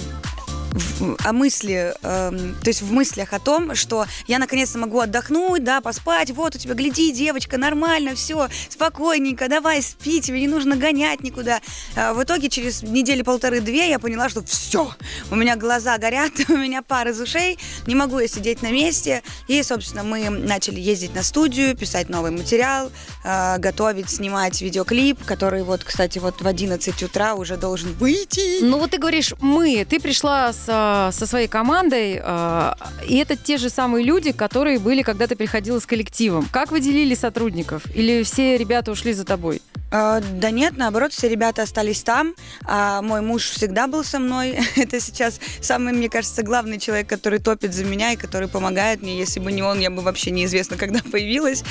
о 1.24 1.34
мысли, 1.34 1.94
эм, 2.04 2.56
то 2.62 2.70
есть 2.70 2.82
в 2.82 2.92
мыслях 2.92 3.34
о 3.34 3.40
том, 3.40 3.76
что 3.76 4.06
я 4.28 4.40
наконец-то 4.40 4.78
могу 4.78 5.00
отдохнуть, 5.00 5.64
да, 5.64 5.82
поспать, 5.82 6.32
вот 6.32 6.56
у 6.56 6.58
тебя, 6.58 6.74
гляди, 6.74 7.12
девочка, 7.12 7.58
нормально, 7.58 8.16
все, 8.16 8.48
спокойненько, 8.70 9.48
давай, 9.50 9.82
спи, 9.82 10.22
тебе 10.22 10.42
не 10.42 10.48
нужно 10.48 10.76
гонять 10.76 11.22
никуда. 11.22 11.62
А 11.96 12.14
В 12.14 12.24
итоге 12.24 12.50
через 12.50 12.84
недели 12.84 13.22
полторы-две 13.22 13.90
я 13.90 14.00
поняла, 14.00 14.30
что 14.30 14.44
все, 14.44 14.92
у 15.32 15.36
меня 15.36 15.56
глаза 15.56 15.98
горят, 15.98 16.32
у 16.50 16.58
меня 16.58 16.82
пар 16.82 17.10
из 17.10 17.20
ушей, 17.20 17.58
не 17.88 17.96
могу 17.96 18.20
я 18.20 18.28
сидеть 18.28 18.62
на 18.62 18.72
месте. 18.72 19.24
И, 19.48 19.64
собственно, 19.64 20.04
мы 20.04 20.30
начали 20.30 20.80
ездить 20.80 21.16
на 21.16 21.24
студию, 21.24 21.76
писать 21.76 22.10
новый 22.10 22.32
материал, 22.32 22.92
э, 23.24 23.58
готовить, 23.58 24.10
снимать 24.10 24.62
видеоклип, 24.62 25.24
который 25.26 25.64
вот, 25.64 25.84
кстати, 25.84 26.20
вот 26.20 26.42
в 26.42 26.48
11 26.48 27.04
утра 27.04 27.36
уже 27.36 27.58
должен 27.58 27.94
выйти. 27.94 28.62
Ну 28.62 28.78
вот 28.78 28.92
ты 28.92 28.98
говоришь 28.98 29.34
«мы», 29.40 29.86
ты 29.90 30.00
пришла 30.00 30.54
с, 30.54 30.66
а, 30.68 31.12
со 31.12 31.26
своей 31.26 31.48
командой, 31.48 32.20
а, 32.22 32.76
и 33.08 33.18
это 33.18 33.36
те 33.36 33.58
же 33.58 33.70
самые 33.70 34.04
люди, 34.04 34.32
которые 34.32 34.80
были, 34.80 35.02
когда 35.02 35.28
ты 35.28 35.36
приходила 35.36 35.80
с 35.80 35.86
коллективом. 35.86 36.48
Как 36.52 36.72
вы 36.72 36.80
делили 36.80 37.16
сотрудников? 37.16 37.84
Или 37.96 38.24
все 38.24 38.58
ребята 38.58 38.92
ушли 38.92 39.14
за 39.14 39.24
тобой? 39.24 39.62
А, 39.90 40.20
да 40.20 40.52
нет, 40.52 40.78
наоборот, 40.78 41.14
все 41.14 41.30
ребята 41.30 41.64
остались 41.64 42.04
там, 42.04 42.36
а 42.66 43.02
мой 43.02 43.22
муж 43.22 43.50
всегда 43.50 43.88
был 43.88 44.04
со 44.04 44.20
мной. 44.20 44.60
Это 44.76 45.00
сейчас 45.00 45.40
самый, 45.62 45.94
мне 45.94 46.10
кажется, 46.10 46.44
главный 46.44 46.80
человек, 46.80 47.08
который 47.08 47.40
топит 47.40 47.74
за 47.74 47.86
меня 47.86 48.14
и 48.14 48.16
который 48.16 48.48
помогает 48.48 49.02
мне. 49.02 49.18
Если 49.18 49.40
бы 49.40 49.52
не 49.52 49.62
он, 49.62 49.80
я 49.80 49.90
бы 49.90 50.02
вообще 50.02 50.32
неизвестно, 50.32 50.78
когда 50.78 51.00
появилась. 51.12 51.64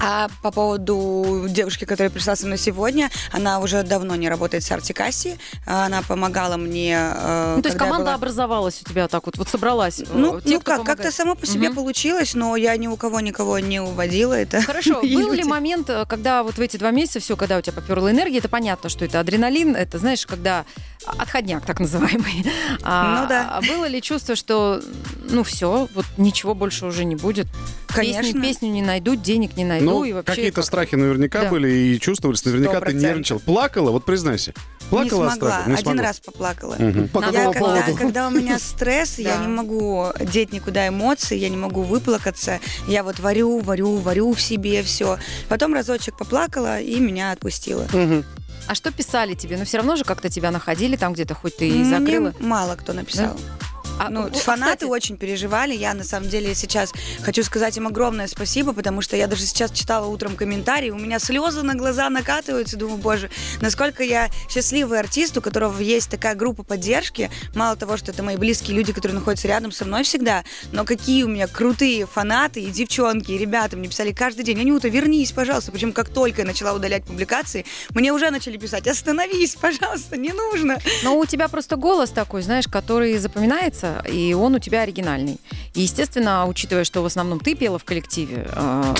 А, 0.00 0.24
а 0.24 0.28
по 0.42 0.50
поводу 0.50 1.46
девушки, 1.48 1.84
которая 1.84 2.10
пришла 2.10 2.36
со 2.36 2.46
мной 2.46 2.58
сегодня, 2.58 3.10
она 3.32 3.60
уже 3.60 3.82
давно 3.82 4.16
не 4.16 4.28
работает 4.28 4.64
с 4.64 4.70
Артикаси. 4.72 5.38
Она 5.66 6.02
помогала 6.02 6.56
мне. 6.56 6.96
э, 7.14 7.54
Ну, 7.56 7.62
то 7.62 7.68
есть 7.68 7.78
команда 7.78 8.04
была- 8.06 8.14
образовалась 8.14 8.80
у 8.82 8.88
тебя 8.88 9.08
так 9.08 9.26
вот, 9.26 9.36
вот 9.38 9.48
собралась. 9.48 10.00
э, 10.00 10.04
Ну, 10.12 10.40
те, 10.40 10.54
ну 10.54 10.60
как, 10.60 10.84
как-то 10.84 11.10
само 11.12 11.34
по 11.34 11.46
себе 11.46 11.68
Мгм. 11.68 11.76
получилось, 11.76 12.34
но 12.34 12.56
я 12.56 12.76
ни 12.76 12.86
у 12.86 12.96
кого 12.96 13.20
никого 13.20 13.58
не 13.58 13.80
уводила. 13.80 14.34
Это 14.34 14.60
Хорошо, 14.62 15.00
был 15.02 15.32
ли 15.32 15.44
момент, 15.44 15.88
э, 15.90 16.04
когда 16.08 16.42
вот 16.42 16.54
в 16.56 16.60
эти 16.60 16.76
два 16.76 16.90
месяца 16.90 17.20
все, 17.20 17.36
когда 17.36 17.58
у 17.58 17.60
тебя 17.60 17.74
поперла 17.74 18.10
энергия, 18.10 18.38
это 18.38 18.48
понятно, 18.48 18.88
что 18.90 19.04
это 19.04 19.20
адреналин, 19.20 19.76
это, 19.76 19.98
знаешь, 19.98 20.26
когда 20.26 20.64
отходняк 21.06 21.64
так 21.64 21.80
называемый. 21.80 22.44
А, 22.82 23.22
Ну 23.22 23.28
да. 23.28 23.50
а 23.52 23.60
было 23.62 23.86
ли 23.86 24.00
чувство, 24.00 24.34
что, 24.36 24.80
ну 25.28 25.42
все, 25.42 25.88
вот 25.94 26.06
ничего 26.16 26.54
больше 26.54 26.86
уже 26.86 27.04
не 27.04 27.14
будет? 27.16 27.46
Конечно. 27.88 28.22
Песню, 28.22 28.42
песню 28.42 28.68
не 28.70 28.82
найду, 28.82 29.16
денег 29.16 29.56
не 29.56 29.64
найду 29.64 29.84
Ну, 29.84 30.04
и 30.04 30.12
вообще... 30.12 30.32
какие-то 30.34 30.56
как- 30.56 30.64
страхи 30.64 30.94
наверняка 30.94 31.42
Да. 31.42 31.50
были 31.50 31.68
и 31.70 32.00
чувствовались. 32.00 32.44
Наверняка 32.44 32.80
ты 32.80 32.92
100%. 32.92 32.94
нервничал. 32.94 33.40
Плакала? 33.40 33.90
Вот 33.90 34.04
признайся. 34.04 34.54
Плакала 34.88 35.24
не 35.24 35.30
смогла. 35.30 35.62
Не 35.66 35.72
Один 35.74 35.84
смогла. 35.84 36.02
раз 36.02 36.20
поплакала. 36.20 36.76
Мгм. 36.78 37.08
По 37.08 37.20
Я, 37.30 37.52
когда, 37.52 37.82
когда 37.98 38.28
у 38.28 38.30
меня 38.30 38.58
стресс, 38.60 39.18
я 39.18 39.36
не 39.38 39.48
могу 39.48 40.06
деть 40.20 40.52
никуда 40.52 40.86
эмоции, 40.88 41.36
я 41.36 41.48
не 41.48 41.56
могу 41.56 41.82
выплакаться. 41.82 42.60
Я 42.86 43.02
вот 43.02 43.18
варю, 43.18 43.58
варю, 43.58 43.96
варю 43.96 44.32
в 44.32 44.40
себе 44.40 44.82
все. 44.82 45.18
Потом 45.48 45.74
разочек 45.74 46.16
поплакала 46.16 46.80
и 46.80 46.98
меня 47.00 47.32
отпустила. 47.32 47.86
А 48.70 48.74
что 48.76 48.92
писали 48.92 49.34
тебе? 49.34 49.56
Ну 49.56 49.64
все 49.64 49.78
равно 49.78 49.96
же 49.96 50.04
как-то 50.04 50.30
тебя 50.30 50.52
находили 50.52 50.94
там 50.94 51.12
где-то, 51.12 51.34
хоть 51.34 51.56
ты 51.56 51.68
и 51.68 51.72
Мне 51.72 51.84
закрыла. 51.98 52.32
мало 52.38 52.76
кто 52.76 52.92
написал. 52.92 53.36
А, 53.98 54.08
Ну, 54.10 54.26
о, 54.26 54.30
фанаты 54.30 54.72
кстати, 54.72 54.84
очень 54.84 55.16
переживали. 55.16 55.74
Я, 55.74 55.94
на 55.94 56.04
самом 56.04 56.28
деле, 56.28 56.54
сейчас 56.54 56.92
хочу 57.22 57.42
сказать 57.42 57.76
им 57.76 57.86
огромное 57.86 58.26
спасибо, 58.26 58.72
потому 58.72 59.02
что 59.02 59.16
я 59.16 59.26
даже 59.26 59.44
сейчас 59.44 59.70
читала 59.72 60.06
утром 60.06 60.36
комментарии, 60.36 60.90
у 60.90 60.98
меня 60.98 61.18
слезы 61.18 61.62
на 61.62 61.74
глаза 61.74 62.08
накатываются. 62.10 62.76
Думаю, 62.76 62.98
боже, 62.98 63.30
насколько 63.60 64.02
я 64.02 64.28
счастливый 64.48 64.98
артист, 64.98 65.36
у 65.36 65.40
которого 65.40 65.80
есть 65.80 66.10
такая 66.10 66.34
группа 66.34 66.62
поддержки. 66.62 67.30
Мало 67.54 67.76
того, 67.76 67.96
что 67.96 68.12
это 68.12 68.22
мои 68.22 68.36
близкие 68.36 68.76
люди, 68.76 68.92
которые 68.92 69.18
находятся 69.18 69.48
рядом 69.48 69.72
со 69.72 69.84
мной 69.84 70.04
всегда, 70.04 70.44
но 70.72 70.84
какие 70.84 71.24
у 71.24 71.28
меня 71.28 71.46
крутые 71.46 72.06
фанаты 72.06 72.60
и 72.62 72.70
девчонки, 72.70 73.32
и 73.32 73.38
ребята 73.38 73.76
мне 73.76 73.88
писали 73.88 74.12
каждый 74.12 74.44
день, 74.44 74.60
Анюта, 74.60 74.88
вернись, 74.88 75.32
пожалуйста. 75.32 75.72
Причем 75.72 75.92
как 75.92 76.08
только 76.08 76.42
я 76.42 76.46
начала 76.46 76.72
удалять 76.72 77.04
публикации, 77.04 77.64
мне 77.90 78.12
уже 78.12 78.30
начали 78.30 78.56
писать, 78.56 78.86
остановись, 78.86 79.56
пожалуйста, 79.60 80.16
не 80.16 80.32
нужно. 80.32 80.78
Но 81.02 81.18
у 81.18 81.26
тебя 81.26 81.48
просто 81.48 81.76
голос 81.76 82.10
такой, 82.10 82.42
знаешь, 82.42 82.66
который 82.66 83.16
запоминается, 83.18 83.89
и 84.08 84.32
он 84.34 84.54
у 84.54 84.58
тебя 84.58 84.82
оригинальный. 84.82 85.38
И, 85.74 85.82
естественно, 85.82 86.46
учитывая, 86.46 86.84
что 86.84 87.02
в 87.02 87.06
основном 87.06 87.40
ты 87.40 87.54
пела 87.54 87.78
в 87.78 87.84
коллективе, 87.84 88.48
э, 88.52 88.94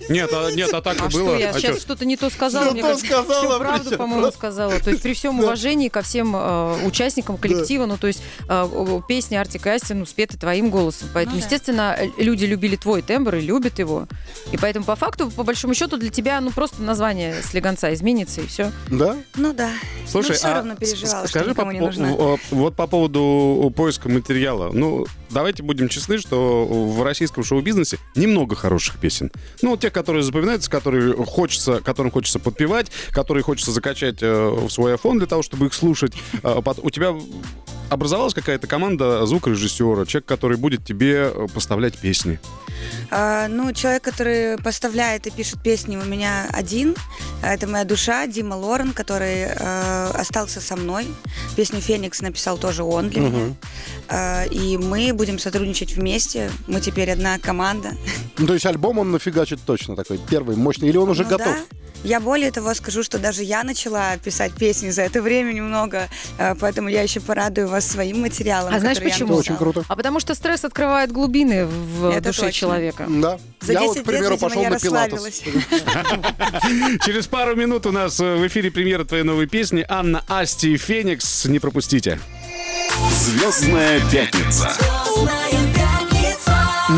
Нет, 0.08 0.30
а, 0.32 0.50
нет, 0.50 0.72
а 0.72 0.80
так 0.82 0.96
и 0.96 1.00
А 1.00 1.08
было. 1.08 1.10
что, 1.10 1.36
я 1.36 1.50
А 1.50 1.52
сейчас 1.54 1.80
что-то 1.80 2.04
не 2.04 2.16
то 2.16 2.30
сказала? 2.30 2.66
Не 2.66 2.72
Мне 2.72 2.82
то 2.82 2.88
кажется, 2.88 3.06
сказала, 3.06 3.40
всю 3.40 3.58
правду, 3.58 3.84
причем 3.84 3.98
по-моему, 3.98 4.30
сказала. 4.32 4.78
То 4.80 4.90
есть 4.90 5.02
при 5.02 5.14
всем 5.14 5.40
уважении 5.40 5.88
ко 5.88 6.02
всем 6.02 6.34
э, 6.36 6.86
участникам 6.86 7.36
коллектива, 7.38 7.86
ну, 7.86 7.96
то 7.96 8.06
есть 8.06 8.22
э, 8.48 9.00
песни 9.08 9.34
Артик 9.36 9.66
и 9.66 9.70
Асти, 9.70 9.94
ну, 9.94 10.06
спеты 10.06 10.36
твоим 10.38 10.70
голосом. 10.70 11.08
Поэтому, 11.12 11.36
Ну 11.36 11.40
да. 11.40 11.44
естественно, 11.46 11.96
э, 11.98 12.08
люди 12.18 12.44
любили 12.44 12.76
твой 12.76 13.02
тембр 13.02 13.36
и 13.36 13.40
любят 13.40 13.78
его. 13.78 14.06
И 14.52 14.56
поэтому, 14.56 14.84
по 14.84 14.96
факту, 14.96 15.30
по 15.30 15.42
большому 15.42 15.74
счету, 15.74 15.96
для 15.96 16.10
тебя, 16.10 16.40
ну, 16.40 16.50
просто 16.52 16.82
название 16.82 17.42
слегонца 17.42 17.92
изменится, 17.94 18.42
и 18.42 18.46
все. 18.46 18.70
Да? 18.90 19.16
Ну 19.34 19.52
да. 19.52 19.70
Слушай, 20.06 20.28
Но 20.30 20.34
все 20.34 20.46
а 20.48 20.54
равно 20.54 20.76
переживала, 20.76 21.26
что 21.26 21.28
скажи 21.28 21.50
никому 21.50 21.70
по- 21.70 21.74
не 21.74 21.80
нужна. 21.80 22.12
вот 22.50 22.76
по 22.76 22.86
поводу 22.86 23.72
поиска 23.76 24.08
материала. 24.08 24.70
Ну, 24.72 25.06
давайте 25.30 25.62
будем 25.62 25.88
честны, 25.88 26.18
что 26.18 26.64
в 26.66 27.02
российском 27.02 27.42
шоу-бизнесе 27.44 27.98
немного 28.14 28.54
хороших 28.54 28.98
песен. 28.98 29.30
Ну, 29.62 29.70
вот 29.70 29.80
те, 29.86 29.90
которые 29.92 30.22
запоминаются, 30.24 30.68
которые 30.68 31.14
хочется, 31.24 31.80
которым 31.80 32.10
хочется 32.10 32.40
подпевать, 32.40 32.90
которые 33.12 33.44
хочется 33.44 33.70
закачать 33.70 34.16
э, 34.20 34.48
в 34.50 34.68
свой 34.68 34.94
iPhone 34.94 35.18
для 35.18 35.26
того, 35.26 35.42
чтобы 35.42 35.66
их 35.66 35.74
слушать. 35.74 36.12
Пот- 36.42 36.80
У 36.82 36.90
тебя 36.90 37.14
образовалась 37.90 38.34
какая-то 38.34 38.66
команда 38.66 39.24
звукорежиссера, 39.26 40.04
человек, 40.06 40.26
который 40.26 40.56
будет 40.56 40.84
тебе 40.84 41.30
э, 41.32 41.46
поставлять 41.54 41.96
песни. 41.98 42.38
А, 43.10 43.48
ну, 43.48 43.72
человек, 43.72 44.02
который 44.02 44.58
поставляет 44.58 45.26
и 45.26 45.30
пишет 45.30 45.62
песни, 45.62 45.96
у 45.96 46.04
меня 46.04 46.48
один. 46.52 46.94
А, 47.42 47.54
Это 47.54 47.66
моя 47.66 47.84
душа, 47.84 48.26
Дима 48.26 48.54
Лорен, 48.54 48.92
который 48.92 49.46
э, 49.48 50.10
остался 50.14 50.60
со 50.60 50.76
мной. 50.76 51.06
Песню 51.56 51.80
«Феникс» 51.80 52.20
написал 52.20 52.58
тоже 52.58 52.82
он 52.82 53.08
для 53.08 53.20
меня. 53.22 53.54
А, 54.08 54.44
и 54.44 54.76
мы 54.76 55.12
будем 55.12 55.38
сотрудничать 55.38 55.92
вместе. 55.96 56.50
Мы 56.66 56.80
теперь 56.80 57.10
одна 57.10 57.38
команда. 57.38 57.92
Ну, 58.38 58.46
то 58.46 58.54
есть 58.54 58.66
альбом 58.66 58.98
он 58.98 59.12
нафигачит 59.12 59.60
точно 59.64 59.96
такой, 59.96 60.18
первый, 60.28 60.56
мощный. 60.56 60.88
Или 60.88 60.96
он 60.96 61.08
уже 61.08 61.22
Ну 61.24 61.30
готов? 61.30 61.46
да. 61.46 61.76
Я 62.04 62.20
более 62.20 62.50
того 62.50 62.74
скажу, 62.74 63.02
что 63.02 63.18
даже 63.18 63.42
я 63.42 63.64
начала 63.64 64.16
писать 64.18 64.52
песни 64.52 64.90
за 64.90 65.02
это 65.02 65.22
время 65.22 65.52
немного, 65.52 66.08
э, 66.38 66.54
поэтому 66.60 66.88
я 66.88 67.02
еще 67.02 67.20
порадую 67.20 67.68
вас 67.68 67.86
своим 67.86 68.20
материалом. 68.20 68.74
А 68.74 68.80
знаешь 68.80 68.98
почему? 68.98 69.32
Это 69.32 69.40
очень 69.40 69.56
круто. 69.56 69.84
А 69.88 69.96
потому 69.96 70.20
что 70.20 70.34
стресс 70.34 70.64
открывает 70.64 71.12
глубины 71.12 71.66
в 71.66 72.10
Это 72.10 72.28
душе 72.28 72.42
точно. 72.42 72.52
человека. 72.52 73.06
Да. 73.08 73.38
За 73.60 73.72
я 73.72 73.80
10 73.80 73.88
вот, 73.88 74.02
к 74.02 74.06
примеру, 74.06 74.30
лет, 74.30 74.40
пошел 74.40 74.62
я 74.62 74.70
на 74.70 74.78
пилатес. 74.78 75.42
Через 77.04 77.26
пару 77.26 77.56
минут 77.56 77.86
у 77.86 77.92
нас 77.92 78.20
э, 78.20 78.36
в 78.36 78.46
эфире 78.46 78.70
премьера 78.70 79.04
твоей 79.04 79.24
новой 79.24 79.46
песни 79.46 79.84
Анна 79.88 80.22
Асти 80.28 80.74
и 80.74 80.76
Феникс. 80.76 81.46
Не 81.46 81.58
пропустите. 81.58 82.20
Звездная 83.10 84.00
пятница 84.10 84.76
Звездная 84.78 85.50
пятница. 85.50 85.85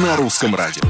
На 0.03 0.17
русском 0.17 0.55
радио. 0.55 0.83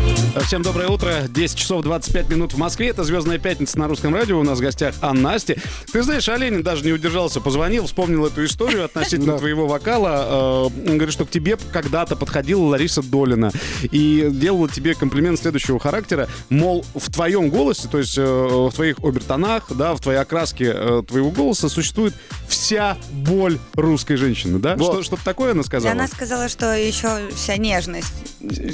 Всем 0.45 0.62
доброе 0.62 0.88
утро. 0.88 1.23
10 1.29 1.57
часов 1.57 1.83
25 1.83 2.29
минут 2.29 2.53
в 2.53 2.59
Москве. 2.59 2.88
Это 2.88 3.05
«Звездная 3.05 3.38
пятница» 3.38 3.79
на 3.79 3.88
русском 3.88 4.15
радио. 4.15 4.38
У 4.38 4.43
нас 4.43 4.59
в 4.59 4.61
гостях 4.61 4.95
Анна 5.00 5.35
Асти. 5.35 5.57
Ты 5.93 6.03
знаешь, 6.03 6.29
Оленин 6.29 6.62
даже 6.62 6.85
не 6.85 6.93
удержался, 6.93 7.41
позвонил, 7.41 7.87
вспомнил 7.87 8.27
эту 8.27 8.45
историю 8.45 8.85
относительно 8.85 9.38
твоего 9.38 9.67
вокала. 9.67 10.69
Э, 10.69 10.91
Он 10.91 10.97
говорит, 10.97 11.12
что 11.12 11.25
к 11.25 11.31
тебе 11.31 11.57
когда-то 11.73 12.17
подходила 12.17 12.62
Лариса 12.65 13.03
Долина 13.03 13.50
и 13.83 14.29
делала 14.31 14.69
тебе 14.69 14.95
комплимент 14.95 15.41
следующего 15.41 15.79
характера. 15.81 16.29
Мол, 16.50 16.85
в 16.95 17.11
твоем 17.11 17.49
голосе, 17.49 17.88
то 17.88 17.99
есть 17.99 18.19
э, 18.19 18.23
в 18.23 18.73
твоих 18.73 18.99
обертонах, 18.99 19.73
да, 19.75 19.95
в 19.95 20.00
твоей 20.00 20.19
окраске 20.19 20.73
э, 20.75 21.03
твоего 21.07 21.31
голоса 21.31 21.69
существует 21.69 22.15
вся 22.47 22.99
боль 23.12 23.59
русской 23.75 24.17
женщины, 24.17 24.59
да? 24.59 24.77
Вот. 24.77 24.93
Что, 24.93 25.03
что-то 25.03 25.25
такое 25.25 25.53
она 25.53 25.62
И 25.62 25.65
сказала? 25.65 25.93
она 25.93 26.07
сказала, 26.09 26.49
что 26.49 26.75
еще 26.75 27.29
вся 27.35 27.57
нежность. 27.57 28.12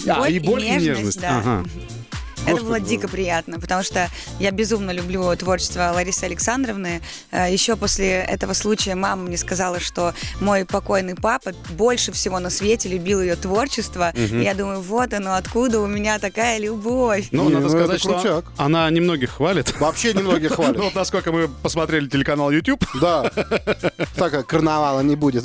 А, 0.08 0.23
и 0.28 0.38
боль, 0.38 0.64
и 0.64 0.70
нежность. 0.70 1.20
да. 1.20 1.38
Ага. 1.38 1.64
Это 2.46 2.52
Господи, 2.52 2.66
было 2.66 2.80
дико 2.80 3.08
приятно, 3.08 3.58
потому 3.58 3.82
что 3.82 4.08
я 4.38 4.50
безумно 4.50 4.90
люблю 4.90 5.34
творчество 5.36 5.90
Ларисы 5.94 6.24
Александровны. 6.24 7.00
Э, 7.30 7.50
Еще 7.50 7.74
после 7.76 8.08
этого 8.20 8.52
случая 8.52 8.94
мама 8.96 9.22
мне 9.22 9.38
сказала, 9.38 9.80
что 9.80 10.12
мой 10.40 10.64
покойный 10.66 11.14
папа 11.14 11.52
больше 11.70 12.12
всего 12.12 12.38
на 12.40 12.50
свете 12.50 12.88
любил 12.90 13.22
ее 13.22 13.36
творчество. 13.36 14.10
И 14.14 14.42
я 14.42 14.54
думаю, 14.54 14.80
вот 14.82 15.14
оно, 15.14 15.34
откуда 15.36 15.80
у 15.80 15.86
меня 15.86 16.18
такая 16.18 16.58
любовь. 16.58 17.28
Ну, 17.30 17.44
Не, 17.48 17.54
надо 17.54 17.64
ну, 17.66 17.70
сказать, 17.70 17.88
это 17.90 17.98
что 17.98 18.12
крутяк. 18.20 18.44
она 18.58 18.90
немногих 18.90 19.30
хвалит. 19.30 19.78
Вообще 19.80 20.12
немногие 20.12 20.50
Ну, 20.54 20.56
хвалят. 20.56 20.76
вот 20.76 20.94
насколько 20.94 21.32
мы 21.32 21.48
посмотрели 21.48 22.06
телеканал 22.08 22.50
YouTube. 22.50 22.84
Да. 23.00 23.30
Так, 24.16 24.32
как 24.32 24.46
карнавала 24.46 25.00
не 25.00 25.16
будет. 25.16 25.44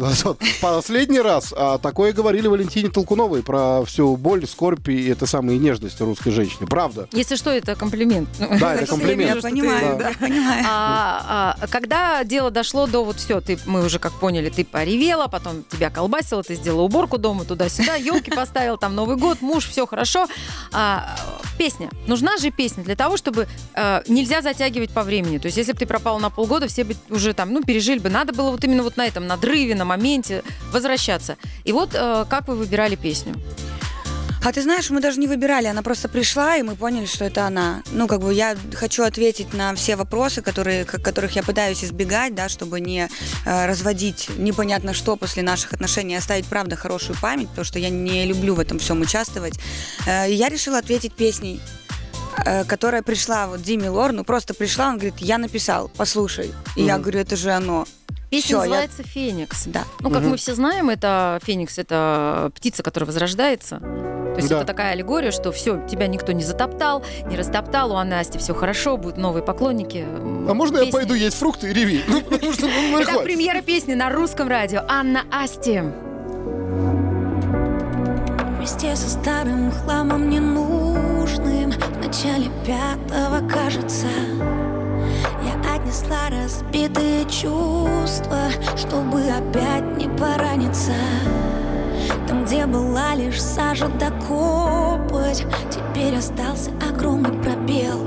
Последний 0.62 1.22
раз 1.22 1.54
а, 1.56 1.78
такое 1.78 2.14
говорили 2.14 2.48
Валентине 2.48 2.90
Толкуновой 2.90 3.42
про 3.42 3.84
всю 3.86 4.16
боль, 4.16 4.46
скорбь 4.48 4.90
и 4.90 5.08
это 5.10 5.26
самое 5.26 5.58
и 5.58 5.60
нежность 5.62 6.00
русской 6.02 6.32
женщины. 6.32 6.68
Правда. 6.68 6.89
Если 7.12 7.36
что, 7.36 7.52
это 7.52 7.76
комплимент. 7.76 8.30
Да, 8.60 8.76
это 8.76 8.88
комплимент. 8.88 9.36
Я 9.36 9.42
понимаю, 9.42 9.98
да. 9.98 10.12
понимаю. 10.20 10.66
А, 10.68 11.56
а, 11.60 11.68
когда 11.68 12.24
дело 12.24 12.52
дошло 12.52 12.88
до 12.88 13.04
вот 13.04 13.18
все, 13.18 13.42
ты, 13.42 13.60
мы 13.66 13.86
уже 13.86 14.00
как 14.00 14.14
поняли, 14.14 14.50
ты 14.50 14.66
поревела, 14.66 15.28
потом 15.28 15.64
тебя 15.64 15.90
колбасило, 15.90 16.44
ты 16.44 16.56
сделала 16.56 16.82
уборку 16.84 17.18
дома 17.18 17.46
туда-сюда, 17.46 17.96
елки 17.96 18.32
поставил, 18.32 18.78
там 18.78 18.96
Новый 18.96 19.18
год, 19.18 19.42
муж, 19.42 19.68
все 19.68 19.86
хорошо. 19.86 20.28
А, 20.72 21.16
песня. 21.60 21.90
Нужна 22.08 22.38
же 22.38 22.52
песня 22.52 22.84
для 22.84 22.96
того, 22.96 23.18
чтобы 23.18 23.48
э, 23.76 24.02
нельзя 24.08 24.42
затягивать 24.42 24.92
по 24.92 25.04
времени. 25.04 25.38
То 25.38 25.48
есть, 25.48 25.58
если 25.58 25.74
бы 25.74 25.80
ты 25.80 25.86
пропал 25.86 26.20
на 26.20 26.30
полгода, 26.30 26.68
все 26.68 26.86
бы 26.86 26.96
уже 27.10 27.34
там, 27.34 27.54
ну, 27.54 27.62
пережили 27.62 28.00
бы. 28.00 28.10
Надо 28.10 28.34
было 28.34 28.52
вот 28.52 28.64
именно 28.64 28.82
вот 28.82 28.98
на 28.98 29.06
этом 29.06 29.28
надрыве, 29.28 29.76
на 29.76 29.86
моменте 29.86 30.44
возвращаться. 30.72 31.38
И 31.66 31.72
вот 31.74 31.92
э, 31.94 32.26
как 32.30 32.48
вы 32.48 32.56
выбирали 32.56 32.96
песню? 32.96 33.36
А 34.44 34.54
ты 34.54 34.62
знаешь, 34.62 34.90
мы 34.90 35.02
даже 35.02 35.20
не 35.20 35.28
выбирали, 35.28 35.68
она 35.68 35.82
просто 35.82 36.08
пришла, 36.08 36.56
и 36.56 36.64
мы 36.64 36.76
поняли, 36.76 37.06
что 37.06 37.26
это 37.26 37.46
она. 37.46 37.84
Ну, 37.92 38.08
как 38.08 38.22
бы 38.22 38.34
я 38.34 38.56
хочу 38.74 39.04
ответить 39.04 39.54
на 39.54 39.76
все 39.76 39.98
вопросы, 39.98 40.42
которые, 40.42 40.86
которых 40.86 41.36
я 41.36 41.44
пытаюсь 41.44 41.84
избегать, 41.84 42.36
да, 42.36 42.48
чтобы 42.48 42.80
не 42.80 43.10
э, 43.46 43.66
разводить 43.66 44.30
непонятно 44.38 44.94
что 44.94 45.18
после 45.18 45.44
наших 45.44 45.74
отношений, 45.74 46.16
а 46.16 46.20
оставить, 46.20 46.46
правда, 46.46 46.78
хорошую 46.78 47.18
память, 47.22 47.50
потому 47.50 47.66
что 47.66 47.80
я 47.80 47.90
не 47.90 48.26
люблю 48.26 48.56
в 48.56 48.60
этом 48.60 48.80
всем 48.80 49.02
участвовать. 49.02 49.60
Э, 50.08 50.32
я 50.32 50.48
решила 50.48 50.78
ответить 50.78 51.14
песней 51.14 51.60
э, 52.46 52.64
которая 52.64 53.02
пришла 53.02 53.48
вот 53.48 53.62
Диме 53.62 53.90
Лорну, 53.90 54.24
просто 54.24 54.54
пришла, 54.54 54.88
он 54.88 54.96
говорит, 54.96 55.16
я 55.20 55.38
написал, 55.38 55.92
послушай. 55.98 56.54
И 56.78 56.84
я 56.84 56.98
говорю, 56.98 57.20
это 57.20 57.36
же 57.36 57.52
оно. 57.52 57.86
Песня 58.30 58.48
Всё, 58.48 58.58
я- 58.58 58.70
называется 58.70 59.04
«Феникс». 59.04 59.64
Да. 59.66 59.84
Ну, 60.02 60.12
как 60.12 60.22
мы 60.22 60.38
все 60.38 60.54
знаем, 60.54 60.90
это 60.90 61.40
феникс, 61.44 61.80
это 61.80 62.52
птица, 62.56 62.84
которая 62.84 63.08
возрождается. 63.08 63.82
То 64.40 64.44
есть 64.44 64.50
Да. 64.50 64.58
это 64.58 64.66
такая 64.68 64.94
аллегория, 64.94 65.32
что 65.32 65.52
все, 65.52 65.86
тебя 65.88 66.08
никто 66.08 66.32
не 66.32 66.44
затоптал, 66.44 67.04
не 67.26 67.36
растоптал, 67.36 67.92
у 67.92 67.96
Анны 67.96 68.14
Асти 68.14 68.38
все 68.38 68.54
хорошо, 68.54 68.96
будут 68.98 69.18
новые 69.18 69.44
поклонники. 69.44 70.06
А 70.48 70.54
можно 70.54 70.78
я 70.78 70.86
Песня. 70.86 71.00
пойду 71.00 71.14
есть 71.14 71.38
фрукты 71.38 71.70
и 71.70 71.74
реви? 71.74 72.04
Ну, 72.08 72.22
ну, 72.30 73.00
Это 73.00 73.20
премьера 73.20 73.62
песни 73.62 73.94
на 73.96 74.10
русском 74.10 74.48
радио. 74.48 74.82
Анна 74.88 75.24
Асти. 75.32 75.82
Вместе 78.58 78.96
со 78.96 79.10
старым 79.10 79.72
хламом 79.72 80.30
ненужным 80.30 81.72
В 81.72 82.06
начале 82.06 82.50
пятого, 82.66 83.48
кажется 83.50 84.08
Я 85.44 85.76
отнесла 85.76 86.30
разбитые 86.30 87.24
чувства 87.26 88.50
Чтобы 88.78 89.22
опять 89.22 89.98
не 89.98 90.08
пораниться 90.18 90.92
Там, 92.30 92.46
где 92.46 92.68
была 92.68 93.16
лишь 93.16 93.42
сажа 93.42 93.88
да 94.00 94.12
копоть 94.12 95.48
Теперь 95.72 96.16
остался 96.16 96.70
огромный 96.88 97.32
пробел. 97.32 98.06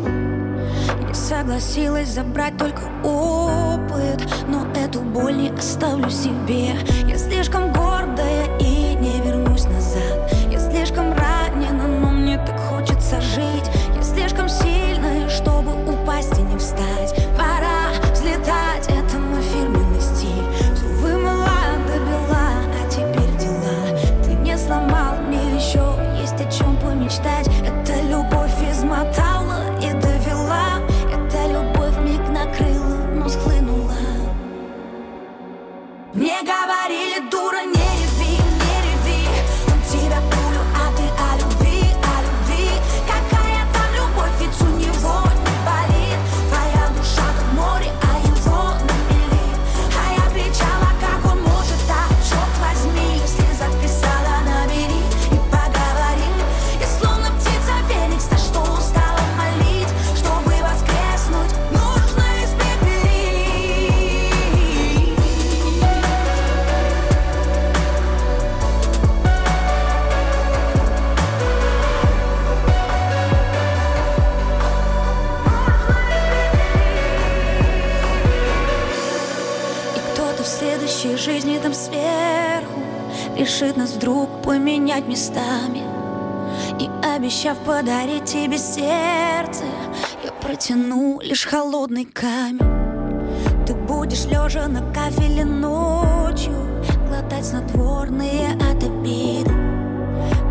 Я 1.09 1.13
согласилась 1.13 2.11
забрать 2.11 2.57
только 2.57 2.83
опыт 3.03 4.25
Но 4.47 4.65
эту 4.77 5.01
боль 5.01 5.37
не 5.37 5.49
оставлю 5.51 6.09
себе. 6.09 6.77
Я 7.09 7.19
слишком 7.19 7.73
гордая 7.73 8.47
и 8.61 8.95
не 8.95 9.21
вернусь 9.27 9.65
назад. 9.65 10.33
Я 10.49 10.61
слишком 10.61 11.13
ранена, 11.15 11.89
но 11.89 12.11
мне 12.11 12.39
так 12.39 12.61
хочется 12.61 13.21
жить 13.21 13.69
Решит 83.37 83.77
нас 83.79 83.93
вдруг 83.93 84.43
поменять 84.43 85.09
местами. 85.09 85.83
И 86.79 86.89
обещав 87.03 87.57
подарить 87.59 88.25
тебе 88.25 88.59
сердце 88.59 89.65
Я 90.23 90.33
протяну 90.43 91.19
лишь 91.23 91.47
холодный 91.47 92.05
камень. 92.05 92.61
Ты 93.67 93.75
будешь 93.75 94.27
лежа 94.27 94.69
на 94.69 94.83
кафеле 94.93 95.45
ночью 95.45 96.55
Глотать 97.09 97.47
снотворные 97.47 98.55
от 98.55 98.83
обиды. 98.85 99.51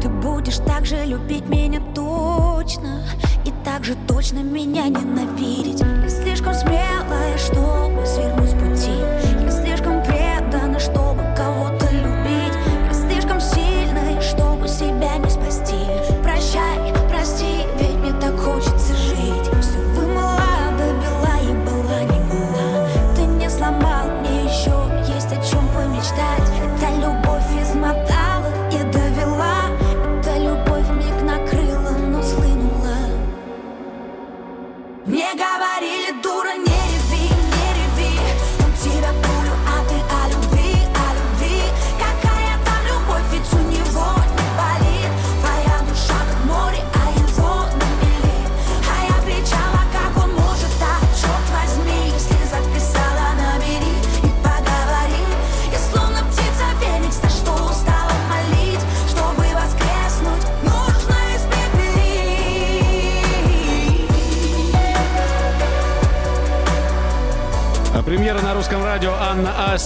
Ты 0.02 0.10
будешь 0.10 0.58
так 0.58 0.86
же 0.86 1.06
любить 1.06 1.48
меня 1.48 1.82
точно 1.94 3.06
И 3.46 3.54
так 3.64 3.84
же 3.84 3.96
точно 4.08 4.40
меня 4.40 4.88
ненавидеть. 4.88 5.82
Я 5.82 6.10
слишком 6.10 6.54
смелая, 6.56 7.38
чтобы 7.38 8.06
свернуть 8.06 8.50
с 8.50 8.54
пути 8.54 9.21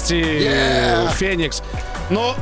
Анна 0.05 0.21
Асти, 0.21 0.21
Yeah! 0.43 1.11
Феникс. 1.15 1.63
Но 2.09 2.35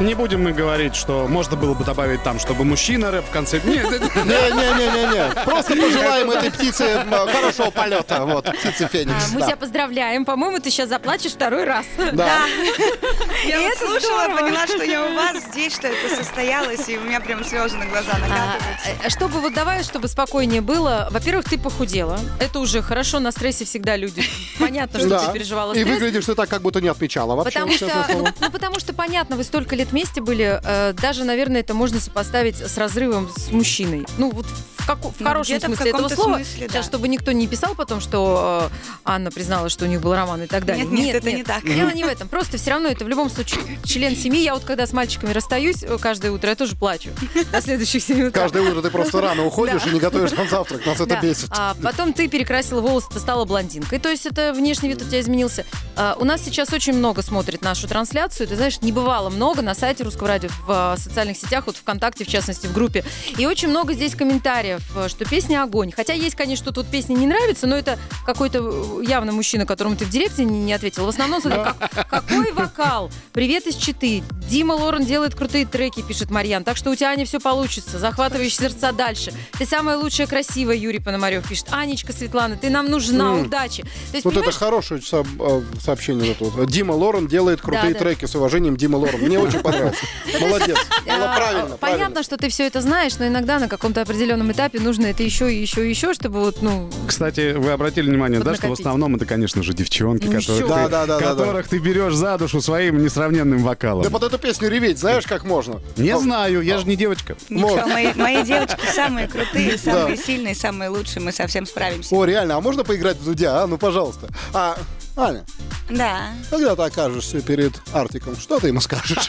не 0.00 0.14
будем 0.14 0.42
мы 0.42 0.52
говорить, 0.52 0.94
что 0.96 1.26
можно 1.28 1.56
было 1.56 1.74
бы 1.74 1.84
добавить 1.84 2.22
там, 2.22 2.38
чтобы 2.38 2.64
мужчина 2.64 3.10
рэп 3.10 3.26
в 3.26 3.30
конце. 3.30 3.60
Нет, 3.64 3.84
Не-не-не-не. 3.90 5.44
Просто 5.44 5.76
пожелаем 5.76 6.30
этой 6.30 6.50
птице 6.50 6.84
м, 6.84 7.10
хорошего 7.28 7.70
полета. 7.70 8.24
Вот, 8.24 8.44
птице 8.58 8.84
А, 8.84 8.88
Феникс. 8.88 9.32
Мы 9.32 9.40
да. 9.40 9.46
тебя 9.46 9.56
поздравляем. 9.56 10.24
По-моему, 10.24 10.58
ты 10.58 10.70
сейчас 10.70 10.88
заплачешь 10.88 11.32
второй 11.32 11.64
раз. 11.64 11.86
Да. 12.12 12.40
Я 13.46 13.60
вот 13.60 13.72
это 13.72 13.78
слушала, 13.86 14.00
здорово. 14.24 14.38
поняла, 14.40 14.66
что 14.66 14.82
я 14.84 15.04
у 15.04 15.14
вас 15.14 15.36
здесь, 15.50 15.74
что 15.74 15.88
это 15.88 16.16
состоялось, 16.16 16.88
и 16.88 16.96
у 16.96 17.02
меня 17.02 17.20
прям 17.20 17.44
слезы 17.44 17.76
на 17.76 17.84
глаза 17.86 18.12
А, 18.14 18.18
накатываются. 18.18 19.06
а, 19.06 19.10
чтобы 19.10 19.40
вот 19.40 19.52
давай, 19.54 19.82
чтобы 19.84 20.08
спокойнее 20.08 20.60
было. 20.60 21.08
Во-первых, 21.10 21.48
ты 21.48 21.58
похудела. 21.58 22.18
Это 22.40 22.58
уже 22.60 22.82
хорошо. 22.82 23.20
На 23.20 23.32
стрессе 23.32 23.64
всегда 23.64 23.96
люди. 23.96 24.22
Понятно, 24.58 24.98
что 24.98 25.08
Да. 25.08 25.18
ты 25.26 25.32
переживала 25.32 25.72
И 25.74 25.80
стресс. 25.80 25.94
выглядишь 25.94 26.24
ты 26.24 26.34
так, 26.34 26.48
как 26.48 26.62
будто 26.62 26.80
не 26.80 26.88
отмечала 26.88 27.34
вообще. 27.36 27.58
Потому 27.58 27.72
что, 27.72 27.86
честное 27.86 28.04
слово. 28.04 28.32
ну, 28.40 28.50
потому 28.50 28.80
что 28.80 28.92
понятно, 28.94 29.36
вы 29.36 29.44
столько 29.44 29.76
лет 29.76 29.83
вместе 29.84 30.20
были, 30.20 30.60
э, 30.62 30.92
даже, 30.92 31.24
наверное, 31.24 31.60
это 31.60 31.74
можно 31.74 32.00
сопоставить 32.00 32.56
с 32.56 32.76
разрывом 32.78 33.28
с 33.36 33.50
мужчиной. 33.50 34.06
Ну, 34.18 34.30
вот 34.30 34.46
в, 34.84 34.86
како- 34.86 35.10
в 35.10 35.20
Ну, 35.20 35.26
хорошем 35.26 35.56
где-то 35.56 35.72
в 35.72 35.74
смысле 35.76 35.90
этого 35.90 36.08
слова. 36.08 36.36
смысле, 36.36 36.66
да. 36.66 36.72
Сейчас, 36.74 36.86
чтобы 36.86 37.08
никто 37.08 37.32
не 37.32 37.46
писал 37.46 37.74
потом, 37.74 38.00
что 38.00 38.70
э, 38.70 38.74
Анна 39.04 39.30
признала, 39.30 39.68
что 39.68 39.84
у 39.86 39.88
них 39.88 40.00
был 40.00 40.14
роман 40.14 40.42
и 40.42 40.46
так 40.46 40.64
далее. 40.64 40.84
Нет, 40.84 40.92
нет, 40.92 41.16
это 41.16 41.32
не 41.32 41.42
так. 41.42 41.64
Дело 41.64 41.90
не 41.90 42.04
в 42.04 42.06
этом. 42.06 42.28
Просто 42.28 42.58
все 42.58 42.70
равно 42.70 42.88
это 42.88 43.04
в 43.04 43.08
любом 43.08 43.30
случае 43.30 43.60
член 43.84 44.14
семьи. 44.16 44.42
Я 44.42 44.54
вот 44.54 44.64
когда 44.64 44.86
с 44.86 44.92
мальчиками 44.92 45.32
расстаюсь 45.32 45.82
э, 45.82 45.98
каждое 46.00 46.30
утро, 46.32 46.50
я 46.50 46.56
тоже 46.56 46.76
плачу. 46.76 47.10
До 47.52 47.60
следующих 47.62 48.02
7 48.02 48.28
утра. 48.28 48.42
Каждое 48.42 48.62
утро 48.62 48.82
ты 48.82 48.90
просто 48.90 49.20
рано 49.20 49.44
уходишь 49.46 49.82
Да. 49.82 49.90
и 49.90 49.94
не 49.94 50.00
готовишь 50.00 50.32
нам 50.32 50.48
завтрак. 50.48 50.84
Нас 50.86 50.96
это 50.96 51.06
Да. 51.06 51.20
бесит. 51.20 51.46
А 51.50 51.74
потом 51.82 52.12
ты 52.12 52.28
перекрасила 52.28 52.80
волосы, 52.80 53.08
ты 53.12 53.20
стала 53.20 53.44
блондинкой. 53.44 53.98
То 53.98 54.08
есть 54.10 54.26
это 54.26 54.52
внешний 54.52 54.88
вид 54.90 55.02
у 55.02 55.04
тебя 55.04 55.20
изменился. 55.20 55.64
А, 55.96 56.16
у 56.18 56.24
нас 56.24 56.42
сейчас 56.42 56.72
очень 56.72 56.92
много 56.94 57.22
смотрит 57.22 57.62
нашу 57.62 57.88
трансляцию. 57.88 58.46
Ты 58.48 58.56
знаешь, 58.56 58.80
не 58.82 58.92
бывало 58.92 59.30
много 59.30 59.62
на 59.62 59.74
сайте 59.74 60.04
Русского 60.04 60.28
радио, 60.28 60.48
в 60.66 60.70
а, 60.70 60.96
социальных 60.98 61.36
сетях, 61.36 61.64
вот 61.66 61.76
ВКонтакте, 61.76 62.24
в 62.24 62.28
частности, 62.28 62.66
в 62.66 62.72
группе. 62.72 63.04
И 63.38 63.46
очень 63.46 63.68
много 63.68 63.94
здесь 63.94 64.14
комментариев, 64.14 64.73
э, 64.96 65.08
что 65.08 65.24
песня 65.24 65.62
огонь. 65.62 65.92
Хотя 65.92 66.12
есть, 66.12 66.34
конечно, 66.36 66.66
тут 66.66 66.76
вот 66.78 66.86
песня 66.86 67.14
не 67.14 67.26
нравится, 67.26 67.66
но 67.66 67.76
это 67.76 67.98
какой-то 68.26 68.58
э, 69.00 69.04
явно 69.06 69.32
мужчина, 69.32 69.66
которому 69.66 69.96
ты 69.96 70.04
в 70.04 70.10
директе 70.10 70.44
не, 70.44 70.60
не 70.60 70.72
ответил. 70.72 71.04
В 71.06 71.08
основном 71.08 71.40
как- 71.42 72.08
какой 72.08 72.52
вокал. 72.52 73.10
Привет 73.32 73.66
из 73.66 73.76
Читы. 73.76 74.22
Дима 74.48 74.72
Лорен 74.74 75.04
делает 75.04 75.34
крутые 75.34 75.66
треки, 75.66 76.02
пишет 76.02 76.30
Марьян. 76.30 76.64
Так 76.64 76.76
что 76.76 76.90
у 76.90 76.94
тебя, 76.94 77.10
Аня, 77.10 77.24
все 77.26 77.40
получится. 77.40 77.98
Захватываешь 77.98 78.56
сердца 78.56 78.92
дальше. 78.92 79.32
Ты 79.58 79.66
самая 79.66 79.96
лучшая, 79.96 80.26
красивая, 80.26 80.76
Юрий 80.76 80.98
Пономарев 81.00 81.48
пишет. 81.48 81.66
Анечка 81.70 82.12
Светлана, 82.12 82.56
ты 82.56 82.70
нам 82.70 82.90
нужна, 82.90 83.30
М. 83.32 83.42
удачи. 83.42 83.82
То 83.82 83.88
есть, 84.14 84.24
Вот 84.24 84.36
это 84.36 84.50
хорошее 84.52 85.00
э, 85.12 85.62
сообщение. 85.82 86.32
это 86.32 86.44
вот. 86.44 86.68
Дима 86.70 86.92
Лорен 86.92 87.26
делает 87.26 87.60
крутые 87.60 87.92
Да, 87.94 87.98
да. 87.98 88.04
треки 88.04 88.24
с 88.26 88.34
уважением 88.34 88.76
Дима 88.76 88.96
Лорен. 88.96 89.20
Мне 89.20 89.38
очень 89.38 89.60
понравилось. 89.60 89.98
Молодец. 90.40 90.76
Было 91.06 91.32
а, 91.32 91.36
правильно, 91.36 91.76
Понятно, 91.76 92.22
что 92.22 92.36
ты 92.36 92.48
все 92.48 92.66
это 92.66 92.80
знаешь, 92.80 93.16
но 93.18 93.26
иногда 93.26 93.58
на 93.58 93.68
каком-то 93.68 94.02
определенном 94.02 94.50
этапе 94.52 94.63
нужно 94.72 95.06
это 95.06 95.22
еще 95.22 95.52
и 95.52 95.60
еще 95.60 95.86
и 95.86 95.90
еще, 95.90 96.14
чтобы 96.14 96.40
вот, 96.40 96.62
ну, 96.62 96.90
Кстати, 97.06 97.52
вы 97.54 97.72
обратили 97.72 98.08
внимание, 98.10 98.40
да, 98.40 98.54
что 98.54 98.68
в 98.68 98.72
основном 98.72 99.16
это, 99.16 99.26
конечно 99.26 99.62
же, 99.62 99.72
девчонки, 99.74 100.26
Ну, 100.26 100.32
которых, 100.32 100.48
еще 100.48 100.62
ты. 100.62 100.68
Да, 100.68 100.88
да, 100.88 101.06
да, 101.06 101.18
да, 101.18 101.26
которых 101.26 101.68
ты 101.68 101.78
берешь 101.78 102.14
за 102.14 102.38
душу 102.38 102.60
своим 102.60 103.02
несравненным 103.02 103.62
вокалом. 103.62 104.02
Да 104.02 104.10
под 104.10 104.22
эту 104.24 104.38
песню 104.38 104.68
реветь, 104.68 104.98
знаешь, 104.98 105.26
как 105.26 105.44
можно? 105.44 105.80
Не 105.96 106.12
О, 106.14 106.18
знаю, 106.18 106.62
я 106.62 106.78
же 106.78 106.86
не 106.86 106.96
девочка. 106.96 107.36
Ничего, 107.48 107.86
мои, 107.86 108.12
мои 108.14 108.42
девочки 108.42 108.80
самые 108.94 109.28
крутые, 109.28 109.78
самые 109.78 110.16
сильные, 110.16 110.54
самые 110.54 110.90
лучшие, 110.90 111.22
мы 111.22 111.32
совсем 111.32 111.66
справимся. 111.66 112.14
О, 112.14 112.24
реально, 112.24 112.56
а 112.56 112.60
можно 112.60 112.84
поиграть 112.84 113.18
в 113.18 113.24
Дудя, 113.24 113.62
а? 113.62 113.66
Ну, 113.66 113.78
пожалуйста. 113.78 114.28
А, 114.52 114.76
Аня, 115.16 115.44
Да. 115.88 116.28
когда 116.50 116.74
ты 116.74 116.82
окажешься 116.82 117.40
перед 117.40 117.74
Артиком, 117.92 118.36
что 118.36 118.58
ты 118.58 118.68
ему 118.68 118.80
скажешь? 118.80 119.28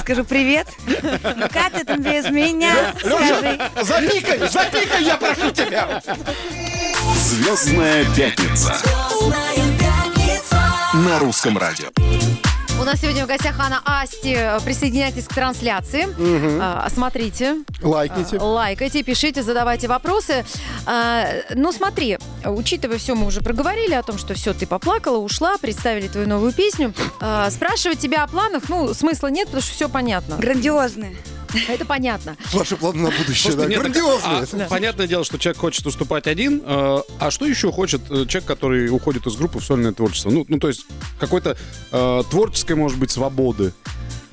Скажу 0.00 0.24
привет. 0.24 0.68
Ну 0.86 1.48
как 1.52 1.72
ты 1.72 1.84
там 1.84 2.02
без 2.02 2.30
меня? 2.30 2.94
Скажи. 2.98 3.60
Запикай, 3.82 4.48
запикай, 4.48 5.04
я 5.04 5.16
прошу 5.16 5.50
тебя! 5.50 6.02
Звездная 7.16 8.04
пятница 8.14 8.74
на 10.94 11.18
русском 11.18 11.58
радио. 11.58 11.88
У 12.78 12.84
нас 12.84 13.00
сегодня 13.00 13.24
в 13.24 13.28
гостях 13.28 13.58
Анна 13.58 13.80
Асти. 13.84 14.36
Присоединяйтесь 14.64 15.24
к 15.26 15.34
трансляции. 15.34 16.06
А, 16.60 16.86
Смотрите, 16.90 17.56
Лайкните. 17.82 18.36
а, 18.36 18.44
лайкайте, 18.44 19.02
пишите, 19.02 19.42
задавайте 19.42 19.88
вопросы. 19.88 20.44
А, 20.84 21.26
Ну, 21.54 21.72
смотри, 21.72 22.18
учитывая 22.44 22.98
все, 22.98 23.14
мы 23.14 23.26
уже 23.26 23.40
проговорили 23.40 23.94
о 23.94 24.02
том, 24.02 24.18
что 24.18 24.34
все, 24.34 24.52
ты 24.52 24.66
поплакала, 24.66 25.16
ушла, 25.18 25.56
представили 25.58 26.08
твою 26.08 26.28
новую 26.28 26.52
песню. 26.52 26.92
А, 27.20 27.50
Спрашивать 27.50 27.98
тебя 27.98 28.22
о 28.24 28.26
планах, 28.26 28.64
ну, 28.68 28.92
смысла 28.92 29.28
нет, 29.28 29.46
потому 29.46 29.62
что 29.62 29.72
все 29.72 29.88
понятно. 29.88 30.36
Грандиозные. 30.36 31.16
Это 31.68 31.84
понятно. 31.84 32.36
Ваши 32.52 32.76
планы 32.76 33.02
на 33.02 33.10
будущее, 33.10 33.54
да, 33.54 33.66
грандиозные. 33.66 34.66
а, 34.66 34.68
понятное 34.68 35.06
дело, 35.06 35.24
что 35.24 35.38
человек 35.38 35.58
хочет 35.60 35.84
выступать 35.84 36.26
один, 36.26 36.62
э, 36.64 36.98
а 37.18 37.30
что 37.30 37.46
еще 37.46 37.72
хочет 37.72 38.00
э, 38.10 38.26
человек, 38.26 38.44
который 38.44 38.88
уходит 38.88 39.26
из 39.26 39.36
группы 39.36 39.58
в 39.58 39.64
сольное 39.64 39.92
творчество? 39.92 40.30
Ну, 40.30 40.44
ну 40.48 40.58
то 40.58 40.68
есть 40.68 40.86
какой-то 41.18 41.56
э, 41.92 42.22
творческой, 42.30 42.76
может 42.76 42.98
быть, 42.98 43.10
свободы, 43.10 43.72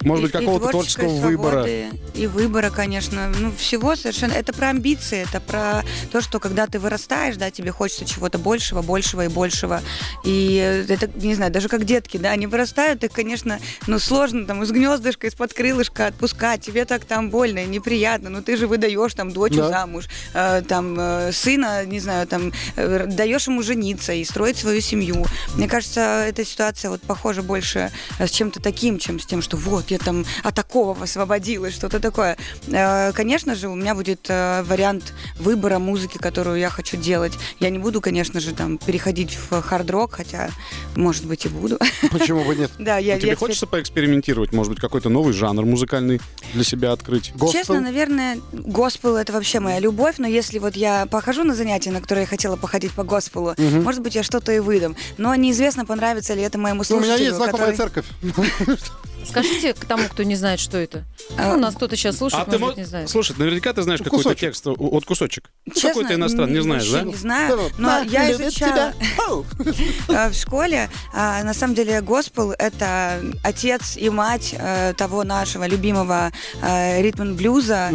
может 0.05 0.19
И- 0.19 0.23
быть, 0.23 0.31
какого-то 0.31 0.69
творческого 0.69 1.15
выбора. 1.19 1.67
И 2.13 2.27
выбора, 2.27 2.69
конечно. 2.69 3.29
Ну, 3.39 3.51
всего 3.57 3.95
совершенно. 3.95 4.33
Это 4.33 4.53
про 4.53 4.69
амбиции, 4.69 5.25
это 5.27 5.39
про 5.39 5.83
то, 6.11 6.21
что 6.21 6.39
когда 6.39 6.67
ты 6.67 6.79
вырастаешь, 6.79 7.35
да, 7.37 7.51
тебе 7.51 7.71
хочется 7.71 8.05
чего-то 8.05 8.37
большего, 8.37 8.81
большего 8.81 9.25
и 9.25 9.27
большего. 9.27 9.81
И 10.23 10.85
это, 10.89 11.09
не 11.15 11.35
знаю, 11.35 11.51
даже 11.51 11.69
как 11.69 11.85
детки, 11.85 12.17
да, 12.17 12.31
они 12.31 12.47
вырастают, 12.47 13.03
их, 13.03 13.11
конечно, 13.11 13.59
ну, 13.87 13.99
сложно 13.99 14.45
там 14.45 14.63
из 14.63 14.71
гнездышка, 14.71 15.27
из-под 15.27 15.53
крылышка 15.53 16.07
отпускать. 16.07 16.61
Тебе 16.61 16.85
так 16.85 17.05
там 17.05 17.29
больно 17.29 17.59
и 17.59 17.65
неприятно. 17.65 18.29
Но 18.29 18.41
ты 18.41 18.57
же 18.57 18.67
выдаешь 18.67 19.13
там 19.13 19.31
дочь 19.31 19.53
Да. 19.53 19.69
замуж, 19.69 20.05
э, 20.33 20.61
там 20.67 20.95
э, 20.99 21.31
сына, 21.31 21.85
не 21.85 21.99
знаю, 21.99 22.27
там 22.27 22.51
э, 22.75 23.05
даешь 23.07 23.47
ему 23.47 23.63
жениться 23.63 24.13
и 24.13 24.23
строить 24.23 24.57
свою 24.57 24.81
семью. 24.81 25.25
Мне 25.55 25.67
кажется, 25.67 26.25
эта 26.27 26.45
ситуация 26.45 26.89
вот 26.91 27.01
похожа 27.01 27.41
больше 27.41 27.91
э, 28.19 28.27
с 28.27 28.31
чем-то 28.31 28.61
таким, 28.61 28.99
чем 28.99 29.19
с 29.19 29.25
тем, 29.25 29.41
что 29.41 29.57
вот, 29.57 29.91
я 29.93 29.99
там 29.99 30.25
от 30.43 30.53
такого 30.55 31.01
освободилась, 31.03 31.73
что-то 31.73 31.99
такое. 31.99 32.37
Э, 32.67 33.11
Конечно 33.13 33.55
же, 33.55 33.67
у 33.69 33.75
меня 33.75 33.95
будет 33.95 34.25
э, 34.29 34.63
вариант 34.63 35.13
выбора 35.39 35.79
музыки, 35.79 36.17
которую 36.17 36.57
я 36.59 36.69
хочу 36.69 36.97
делать. 36.97 37.33
Я 37.59 37.69
не 37.69 37.79
буду, 37.79 38.01
конечно 38.01 38.39
же, 38.39 38.53
там 38.53 38.77
переходить 38.77 39.35
в 39.49 39.61
хард-рок, 39.61 40.13
хотя, 40.13 40.49
может 40.95 41.25
быть, 41.25 41.45
и 41.45 41.49
буду. 41.49 41.79
Почему 42.11 42.43
бы 42.43 42.55
нет? 42.55 42.71
Да, 42.79 42.97
я 42.97 43.15
А 43.15 43.19
тебе 43.19 43.29
я 43.29 43.35
хочется 43.35 43.65
поэкспериментировать? 43.67 44.51
Может 44.51 44.71
быть, 44.73 44.79
какой-то 44.81 45.09
новый 45.09 45.33
жанр 45.33 45.65
музыкальный 45.65 46.19
для 46.53 46.63
себя 46.63 46.91
открыть? 46.91 47.31
Госпел? 47.35 47.51
Честно, 47.51 47.79
наверное, 47.79 48.39
госпел 48.51 49.15
это 49.15 49.31
вообще 49.33 49.59
моя 49.59 49.79
любовь, 49.79 50.15
но 50.17 50.27
если 50.27 50.59
вот 50.59 50.75
я 50.75 51.05
похожу 51.05 51.43
на 51.43 51.55
занятия, 51.55 51.91
на 51.91 52.01
которые 52.01 52.23
я 52.23 52.27
хотела 52.27 52.55
походить 52.55 52.91
по 52.91 53.03
госпелу, 53.03 53.55
может 53.57 54.01
быть, 54.01 54.15
я 54.15 54.23
что-то 54.23 54.51
и 54.51 54.59
выдам. 54.59 54.95
Но 55.17 55.33
неизвестно, 55.35 55.85
понравится 55.85 56.33
ли 56.33 56.41
это 56.41 56.57
моему 56.57 56.81
У 56.81 56.83
слушателю. 56.83 57.13
меня 57.13 57.23
есть 57.23 57.35
знакомая 57.37 57.71
который- 57.71 57.77
церковь. 57.77 58.05
Скажите 59.25 59.73
к 59.73 59.85
тому, 59.85 60.03
кто 60.09 60.23
не 60.23 60.35
знает, 60.35 60.59
что 60.59 60.77
это. 60.77 61.03
Ну, 61.31 61.35
А, 61.37 61.53
у 61.55 61.59
нас 61.59 61.75
кто-то 61.75 61.95
сейчас 61.95 62.17
слушает, 62.17 62.47
А 62.47 62.51
ты 62.51 62.57
может 62.57 62.75
быть, 62.75 62.77
мо- 62.77 62.81
не 62.81 62.87
знает. 62.87 63.09
Слушай, 63.09 63.35
наверняка 63.37 63.73
ты 63.73 63.81
знаешь 63.81 63.99
Ну, 63.99 64.05
какой-то 64.05 64.35
текст, 64.35 64.67
о- 64.67 64.73
от 64.73 65.05
кусочек. 65.05 65.49
Ну, 65.65 65.73
Честно, 65.73 65.89
Какой-то 65.89 66.13
иностранный, 66.15 66.53
не 66.55 66.61
знаешь, 66.61 66.89
да? 66.89 67.01
Не 67.01 67.15
знаю, 67.15 67.71
но 67.77 67.87
Да, 67.87 67.99
я 68.01 68.31
изучала 68.31 68.93
э, 70.09 70.29
в 70.29 70.33
школе. 70.33 70.89
а, 71.13 71.43
На 71.43 71.53
самом 71.53 71.75
деле, 71.75 72.01
госпел— 72.01 72.51
это 72.59 73.21
отец 73.43 73.95
и 73.97 74.09
мать 74.09 74.53
э, 74.57 74.93
того 74.97 75.23
нашего 75.23 75.67
любимого 75.67 76.31
э, 76.61 77.01
ритм-блюза, 77.01 77.89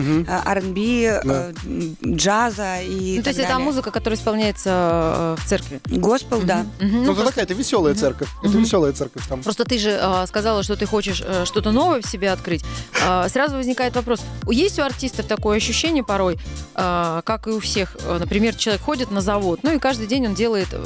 R&B, 0.44 1.52
джаза 2.06 2.80
и 2.82 3.16
Ну, 3.18 3.22
то 3.22 3.30
есть 3.30 3.40
это 3.40 3.58
музыка, 3.58 3.90
которая 3.90 4.18
исполняется 4.18 5.36
в 5.38 5.48
церкви. 5.48 5.80
Госпел, 5.86 6.40
да. 6.42 6.66
Мгм. 6.80 7.04
Ну, 7.04 7.12
это 7.12 7.24
такая, 7.24 7.44
это 7.44 7.54
веселая 7.54 7.94
церковь. 7.94 8.28
Это 8.42 8.56
веселая 8.58 8.92
церковь 8.92 9.26
там. 9.28 9.42
Просто 9.42 9.64
ты 9.64 9.78
же 9.78 10.00
сказала, 10.26 10.62
что 10.62 10.76
ты 10.76 10.86
хочешь 10.86 11.17
э, 11.24 11.44
что-то 11.44 11.72
новое 11.72 12.00
в 12.00 12.06
себе 12.06 12.30
открыть. 12.30 12.64
Э, 13.06 13.28
сразу 13.28 13.56
возникает 13.56 13.94
вопрос. 13.96 14.20
Есть 14.48 14.78
у 14.78 14.82
артистов 14.82 15.26
такое 15.26 15.56
ощущение 15.56 16.04
порой, 16.04 16.38
э, 16.74 17.22
как 17.24 17.46
и 17.46 17.50
у 17.50 17.60
всех. 17.60 17.96
Э, 18.04 18.18
Например, 18.18 18.54
человек 18.54 18.82
ходит 18.82 19.10
на 19.10 19.20
завод, 19.20 19.60
ну 19.62 19.74
и 19.74 19.78
каждый 19.78 20.06
день 20.06 20.26
он 20.26 20.34
делает 20.34 20.68
э, 20.72 20.84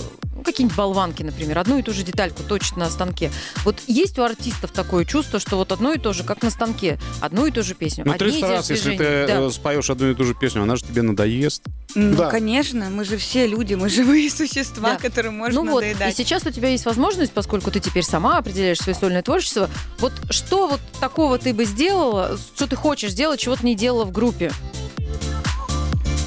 какие-нибудь 0.52 0.76
болванки, 0.76 1.22
например, 1.22 1.58
одну 1.58 1.78
и 1.78 1.82
ту 1.82 1.92
же 1.92 2.02
детальку 2.02 2.42
точит 2.42 2.76
на 2.76 2.88
станке. 2.90 3.30
Вот 3.64 3.80
есть 3.86 4.18
у 4.18 4.22
артистов 4.22 4.70
такое 4.70 5.04
чувство, 5.04 5.40
что 5.40 5.56
вот 5.56 5.72
одно 5.72 5.92
и 5.92 5.98
то 5.98 6.12
же, 6.12 6.22
как 6.24 6.42
на 6.42 6.50
станке, 6.50 6.98
одну 7.20 7.46
и 7.46 7.50
ту 7.50 7.62
же 7.62 7.74
песню. 7.74 8.04
Ну, 8.06 8.12
одни 8.12 8.28
и 8.28 8.30
300 8.30 8.40
те 8.40 8.46
же 8.46 8.52
раз, 8.52 8.70
если 8.70 8.96
ты. 8.96 9.26
Да. 9.26 9.40
э, 9.46 9.50
споешь 9.50 9.90
одну 9.90 10.10
и 10.10 10.14
ту 10.14 10.24
же 10.24 10.34
песню, 10.34 10.62
она 10.62 10.76
же 10.76 10.84
тебе 10.84 11.02
надоест. 11.02 11.62
Ну, 11.94 12.16
Да. 12.16 12.30
конечно, 12.30 12.88
мы 12.90 13.04
же 13.04 13.16
все 13.16 13.46
люди, 13.46 13.74
мы 13.74 13.88
живые 13.90 14.30
существа, 14.30 14.92
Да. 14.94 14.98
которым 14.98 15.36
можно 15.38 15.62
ну 15.62 15.70
вот, 15.70 15.82
и 15.82 15.92
надоедать. 15.92 16.16
сейчас 16.16 16.44
у 16.46 16.50
тебя 16.50 16.68
есть 16.68 16.84
возможность, 16.84 17.32
поскольку 17.32 17.70
ты 17.70 17.80
теперь 17.80 18.04
сама 18.04 18.38
определяешь 18.38 18.78
свое 18.78 18.94
сольное 18.96 19.22
творчество, 19.22 19.68
вот 19.98 20.12
что 20.30 20.68
вот 20.68 20.80
такого 21.00 21.38
ты 21.38 21.52
бы 21.54 21.64
сделала, 21.64 22.38
что 22.54 22.66
ты 22.66 22.76
хочешь 22.76 23.10
сделать, 23.12 23.40
чего 23.40 23.56
ты 23.56 23.66
не 23.66 23.74
делала 23.74 24.04
в 24.04 24.12
группе? 24.12 24.52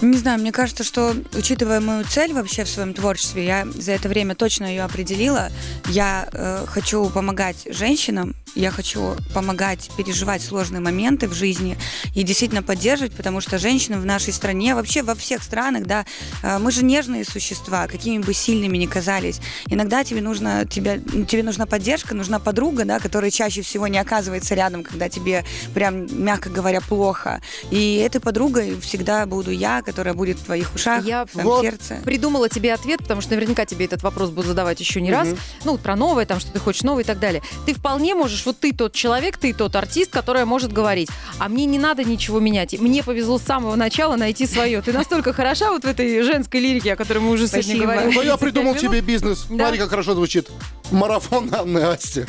Не 0.01 0.17
знаю, 0.17 0.39
мне 0.39 0.51
кажется, 0.51 0.83
что, 0.83 1.15
учитывая 1.33 1.79
мою 1.79 2.03
цель 2.03 2.33
вообще 2.33 2.65
в 2.65 2.69
своем 2.69 2.93
творчестве, 2.93 3.45
я 3.45 3.65
за 3.73 3.93
это 3.93 4.09
время 4.09 4.35
точно 4.35 4.65
ее 4.65 4.83
определила. 4.83 5.49
Я 5.87 6.27
э, 6.31 6.65
хочу 6.67 7.09
помогать 7.09 7.65
женщинам, 7.69 8.35
я 8.55 8.71
хочу 8.71 9.15
помогать 9.33 9.89
переживать 9.97 10.41
сложные 10.41 10.81
моменты 10.81 11.27
в 11.27 11.33
жизни 11.33 11.77
и 12.13 12.23
действительно 12.23 12.61
поддерживать, 12.61 13.13
потому 13.13 13.39
что 13.39 13.57
женщины 13.57 13.97
в 13.97 14.05
нашей 14.05 14.33
стране, 14.33 14.75
вообще 14.75 15.01
во 15.01 15.15
всех 15.15 15.41
странах, 15.41 15.85
да, 15.85 16.05
э, 16.43 16.57
мы 16.57 16.71
же 16.71 16.83
нежные 16.83 17.23
существа, 17.23 17.87
какими 17.87 18.21
бы 18.21 18.33
сильными 18.33 18.77
ни 18.77 18.87
казались. 18.87 19.39
Иногда 19.67 20.03
тебе 20.03 20.21
нужно, 20.21 20.65
тебе, 20.65 21.01
тебе 21.27 21.41
нужна 21.41 21.65
поддержка, 21.65 22.15
нужна 22.15 22.39
подруга, 22.39 22.83
да, 22.83 22.99
которая 22.99 23.31
чаще 23.31 23.61
всего 23.61 23.87
не 23.87 23.97
оказывается 23.97 24.55
рядом, 24.55 24.83
когда 24.83 25.07
тебе 25.07 25.45
прям, 25.73 26.05
мягко 26.21 26.49
говоря, 26.49 26.81
плохо. 26.81 27.41
И 27.71 27.95
этой 27.95 28.19
подругой 28.19 28.77
всегда 28.81 29.25
буду 29.25 29.51
я, 29.51 29.84
которая 29.85 30.13
будет 30.13 30.37
в 30.39 30.43
твоих 30.45 30.73
ушах, 30.75 31.05
Я 31.05 31.25
в 31.25 31.31
твоем 31.31 31.47
вот 31.47 31.61
сердце. 31.61 32.01
Придумала 32.03 32.49
тебе 32.49 32.73
ответ, 32.73 32.99
потому 32.99 33.21
что 33.21 33.35
наверняка 33.35 33.65
тебе 33.65 33.85
этот 33.85 34.03
вопрос 34.03 34.29
будут 34.29 34.47
задавать 34.47 34.79
еще 34.79 35.01
не 35.01 35.11
раз. 35.11 35.29
Ну, 35.63 35.73
вот 35.73 35.81
про 35.81 35.95
новое, 35.95 36.25
там, 36.25 36.39
что 36.39 36.51
ты 36.51 36.59
хочешь 36.59 36.83
новое 36.83 37.03
и 37.03 37.05
так 37.05 37.19
далее. 37.19 37.41
Ты 37.65 37.73
вполне 37.73 38.15
можешь, 38.15 38.45
вот 38.45 38.59
ты 38.59 38.73
тот 38.73 38.93
человек, 38.93 39.37
ты 39.37 39.53
тот 39.53 39.75
артист, 39.75 40.11
который 40.11 40.45
может 40.45 40.73
говорить, 40.73 41.09
а 41.39 41.47
мне 41.47 41.65
не 41.65 41.79
надо 41.79 42.03
ничего 42.03 42.39
менять. 42.39 42.77
Мне 42.79 43.03
повезло 43.03 43.37
с 43.37 43.43
самого 43.43 43.75
начала 43.75 44.15
найти 44.15 44.47
свое. 44.47 44.81
Ты 44.81 44.91
настолько 44.91 45.33
хороша 45.33 45.71
вот 45.71 45.83
в 45.83 45.87
этой 45.87 46.21
женской 46.23 46.59
лирике, 46.59 46.93
о 46.93 46.95
которой 46.95 47.19
мы 47.19 47.31
уже 47.31 47.47
сегодня 47.47 47.77
говорили. 47.81 48.13
Ну, 48.13 48.21
я 48.21 48.37
35 48.37 48.39
придумал 48.39 48.75
тебе 48.75 49.01
бизнес. 49.01 49.45
Смотри, 49.47 49.77
как 49.77 49.89
хорошо 49.89 50.13
звучит. 50.13 50.49
Марафон 50.91 51.53
Анны 51.53 51.79
Асти. 51.79 52.21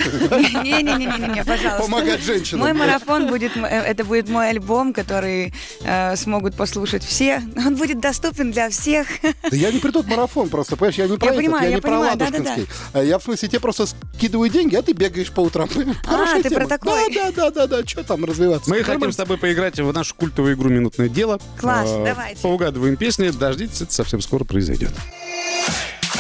Не-не-не, 0.63 1.45
пожалуйста. 1.45 1.79
Помогать 1.83 2.23
женщинам. 2.23 2.61
Мой 2.63 2.73
марафон 2.73 3.27
будет, 3.29 3.57
э, 3.57 3.61
это 3.61 4.05
будет 4.05 4.29
мой 4.29 4.49
альбом, 4.51 4.93
который 4.93 5.53
э, 5.83 6.17
смогут 6.17 6.55
послушать 6.57 7.05
все. 7.05 7.43
Он 7.57 7.77
будет 7.77 8.01
доступен 8.01 8.51
для 8.53 8.69
всех. 8.71 9.07
Да 9.23 9.57
я 9.57 9.71
не 9.73 9.79
при 9.79 9.91
тот 9.91 10.07
марафон 10.07 10.49
просто, 10.49 10.77
понимаешь, 10.77 10.97
я 10.97 11.07
не 11.07 11.17
про 11.17 11.27
Я 11.27 11.33
этот, 11.33 11.43
понимаю, 11.45 11.65
я 11.65 11.69
я 11.71 11.75
не 11.77 11.81
про 11.81 11.91
понимаю, 11.91 12.11
Ладушкинский. 12.19 12.67
А 12.93 13.03
Я 13.03 13.19
в 13.19 13.23
смысле 13.23 13.49
тебе 13.49 13.61
просто 13.61 13.87
скидываю 13.87 14.51
деньги, 14.51 14.75
а 14.77 14.83
ты 14.83 14.93
бегаешь 14.93 15.31
по 15.31 15.41
утрам. 15.41 15.69
Хорошая 16.05 16.43
ты 16.43 16.49
тема. 16.51 16.61
про 16.61 16.67
такой? 16.69 17.15
Да, 17.15 17.31
да, 17.33 17.51
да, 17.51 17.67
да, 17.67 17.67
да, 17.83 17.87
что 17.87 18.03
там 18.05 18.25
развиваться? 18.25 18.69
Мы 18.71 18.77
хотим 18.79 18.93
Нормально. 18.93 19.13
с 19.13 19.17
тобой 19.17 19.39
поиграть 19.39 19.79
в 19.79 19.93
нашу 19.93 20.15
культовую 20.15 20.55
игру 20.55 20.69
«Минутное 20.71 21.09
дело». 21.09 21.39
Класс, 21.61 21.89
Э, 21.91 22.05
давайте. 22.05 22.41
Поугадываем 22.43 22.97
песни, 22.97 23.29
дождитесь, 23.31 23.83
это 23.83 23.93
совсем 23.93 24.21
скоро 24.21 24.45
произойдет. 24.45 24.93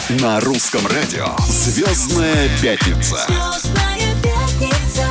На 0.09 0.39
русском 0.41 0.87
радио 0.87 1.27
«Звездная 1.49 2.49
пятница». 2.63 3.19
Звездная 3.29 4.15
пятница. 4.23 5.07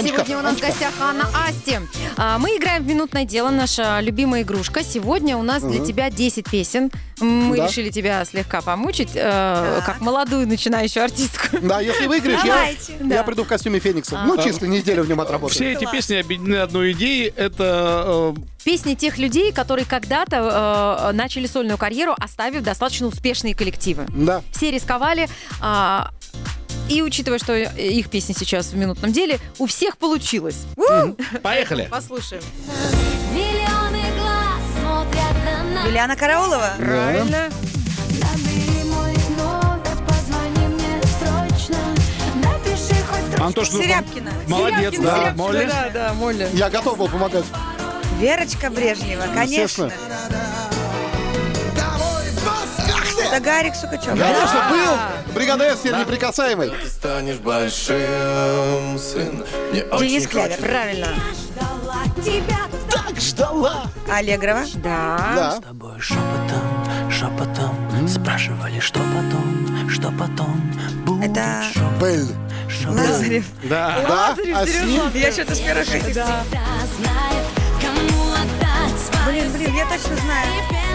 И 0.00 0.06
сегодня 0.06 0.38
у 0.38 0.42
нас 0.42 0.56
в 0.56 0.60
гостях 0.60 0.92
Анна 1.00 1.26
Асти. 1.46 1.78
А, 2.16 2.38
Мы 2.38 2.50
играем 2.56 2.84
в 2.84 2.86
«Минутное 2.86 3.24
дело», 3.24 3.50
наша 3.50 3.98
любимая 4.00 4.42
игрушка. 4.42 4.84
Сегодня 4.84 5.36
у 5.36 5.42
нас 5.42 5.62
для 5.62 5.84
тебя 5.84 6.08
10 6.10 6.48
песен. 6.48 6.90
Мы 7.20 7.56
Да. 7.56 7.66
решили 7.66 7.90
тебя 7.90 8.24
слегка 8.24 8.60
помучить, 8.62 9.10
э, 9.14 9.80
как 9.84 10.00
молодую 10.00 10.46
начинающую 10.46 11.02
артистку. 11.04 11.58
Да, 11.62 11.80
если 11.80 12.06
выиграешь, 12.06 12.44
я, 12.44 12.52
Давайте. 12.54 12.92
я 13.00 13.04
Да. 13.16 13.22
приду 13.24 13.42
в 13.44 13.48
костюме 13.48 13.80
Феникса. 13.80 14.22
Ну, 14.24 14.40
чисто 14.40 14.68
неделю 14.68 15.02
в 15.02 15.08
нем 15.08 15.20
отработаю. 15.20 15.50
Все 15.54 15.72
эти 15.72 15.90
песни 15.90 16.14
объединены 16.14 16.56
одной 16.56 16.92
идеей. 16.92 17.32
Это 17.36 18.34
э, 18.36 18.40
Песни 18.64 18.94
тех 18.94 19.16
людей, 19.18 19.50
которые 19.52 19.86
когда-то 19.86 21.08
э, 21.08 21.12
начали 21.12 21.46
сольную 21.46 21.78
карьеру, 21.78 22.14
оставив 22.18 22.62
достаточно 22.62 23.06
успешные 23.06 23.54
коллективы. 23.54 24.06
Да. 24.10 24.42
Все 24.52 24.70
рисковали, 24.70 25.28
а, 25.60 26.10
и 26.88 27.02
учитывая, 27.02 27.38
что 27.38 27.54
их 27.54 28.10
песни 28.10 28.34
сейчас 28.36 28.68
в 28.68 28.76
«Минутном 28.76 29.12
деле», 29.12 29.38
у 29.58 29.66
всех 29.66 29.98
получилось. 29.98 30.64
Поехали. 31.42 31.88
Послушаем. 31.90 32.42
Миллионы 33.32 34.02
глаз 34.18 34.60
смотрят 34.80 35.44
на 35.44 35.62
нас. 35.74 35.86
Юлиана 35.86 36.16
Караулова. 36.16 36.72
Правильно. 36.78 37.48
Набери 38.10 38.84
мой 38.84 39.12
номер, 39.36 39.96
позвони 40.06 40.66
мне 40.68 41.00
срочно. 41.18 41.78
Напиши 42.36 43.02
хоть 43.04 43.20
строчку. 43.26 43.44
Антош, 43.44 43.70
ну, 43.72 43.82
Серябкина. 43.82 44.32
молодец, 44.48 44.78
Серябкина, 44.78 45.04
да, 45.04 45.16
Серябкина, 45.16 45.34
Молли. 45.36 45.64
Да, 45.66 45.90
да, 45.92 46.14
Молли. 46.14 46.48
Я 46.54 46.70
готов 46.70 46.98
был 46.98 47.08
помогать. 47.08 47.44
Верочка 48.18 48.70
Брежнева, 48.70 49.22
конечно. 49.34 49.62
Естественно. 49.62 49.92
Это 53.30 53.40
Гарик 53.40 53.74
Сукачев. 53.74 54.06
Конечно, 54.06 54.66
был. 54.70 55.17
Бригада 55.34 55.76
С 55.76 55.80
теперь 55.80 55.96
неприкасаемый. 55.96 56.70
Ты 56.70 56.88
станешь 56.88 57.36
большим, 57.36 58.98
сын. 58.98 59.44
Мне 59.70 59.84
Денис 59.98 60.26
Клявер. 60.26 60.56
Правильно. 60.58 61.08
Ждала 61.32 62.04
тебя 62.22 62.58
Так 62.90 63.20
ждала. 63.20 63.82
Аллегрова. 64.10 64.64
Да. 64.76 65.32
Да. 65.34 65.50
С 65.52 65.60
тобой 65.60 66.00
шепотом, 66.00 67.10
шепотом 67.10 68.08
Спрашивали, 68.08 68.80
что 68.80 69.00
потом, 69.00 69.88
что 69.90 70.10
потом 70.12 70.60
Будет 71.04 71.30
Это 71.30 71.64
шепот, 71.72 72.00
Бель. 72.00 72.26
шепот. 72.68 72.96
Лазарев. 72.96 73.44
Да. 73.64 73.98
Да? 74.08 74.36
А 74.54 74.66
с 74.66 74.82
ним? 74.84 75.02
Я 75.14 75.32
что-то 75.32 75.54
с 75.54 75.60
первых 75.60 75.94
этих. 75.94 76.14
свои 76.14 76.28
Блин, 79.28 79.52
блин, 79.52 79.76
я 79.76 79.84
точно 79.84 80.16
знаю. 80.16 80.87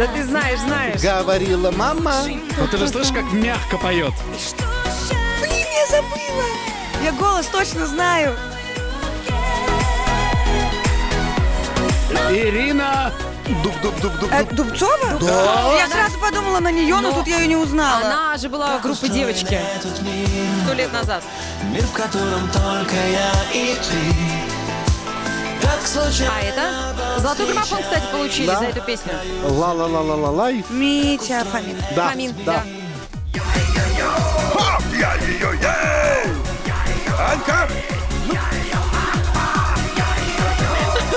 Да 0.00 0.06
ты 0.06 0.24
знаешь, 0.24 0.58
знаешь. 0.60 1.02
Говорила 1.02 1.70
мама. 1.72 2.22
Ну 2.56 2.66
ты 2.68 2.78
же 2.78 2.88
слышишь, 2.88 3.12
как 3.12 3.30
мягко 3.34 3.76
поет. 3.76 4.14
Блин, 5.42 5.66
я 5.76 5.86
забыла. 5.90 6.44
Я 7.04 7.12
голос 7.12 7.44
точно 7.48 7.86
знаю. 7.86 8.34
Ирина. 12.30 13.12
Дуп-дуп-дуп-дуп. 13.62 14.30
Э, 14.32 14.44
Дубцова? 14.44 15.18
Да. 15.20 15.76
Я 15.76 15.86
сразу 15.86 16.18
подумала 16.18 16.60
на 16.60 16.72
нее, 16.72 16.94
но 16.94 17.10
Но 17.10 17.12
тут 17.12 17.26
я 17.26 17.40
ее 17.40 17.48
не 17.48 17.56
узнала. 17.56 18.06
Она 18.06 18.36
же 18.38 18.48
была 18.48 18.78
в 18.78 18.82
группе 18.82 19.06
девочки 19.06 19.60
сто 20.64 20.72
лет 20.72 20.90
назад. 20.94 21.22
мир, 21.64 21.82
в 21.82 21.92
котором 21.92 22.48
только 22.48 22.94
я 22.94 23.32
и 23.52 23.74
ты 23.74 24.39
А 25.72 26.40
это? 26.42 27.20
Золотой 27.20 27.46
граммофон, 27.46 27.82
кстати, 27.82 28.02
получили 28.10 28.46
Да. 28.46 28.58
за 28.58 28.64
эту 28.66 28.80
песню. 28.80 29.12
Ла-ла-ла-ла-ла-лай. 29.44 30.64
Митя 30.68 31.44
Фомин. 31.44 31.76
Да, 31.94 32.10
Фомин, 32.10 32.34
да. 32.44 32.64
да. 33.34 33.40
Хоп, 34.52 34.82
я 34.98 35.14
ее 35.14 35.50
ей! 35.60 36.32
Анька! 37.18 37.68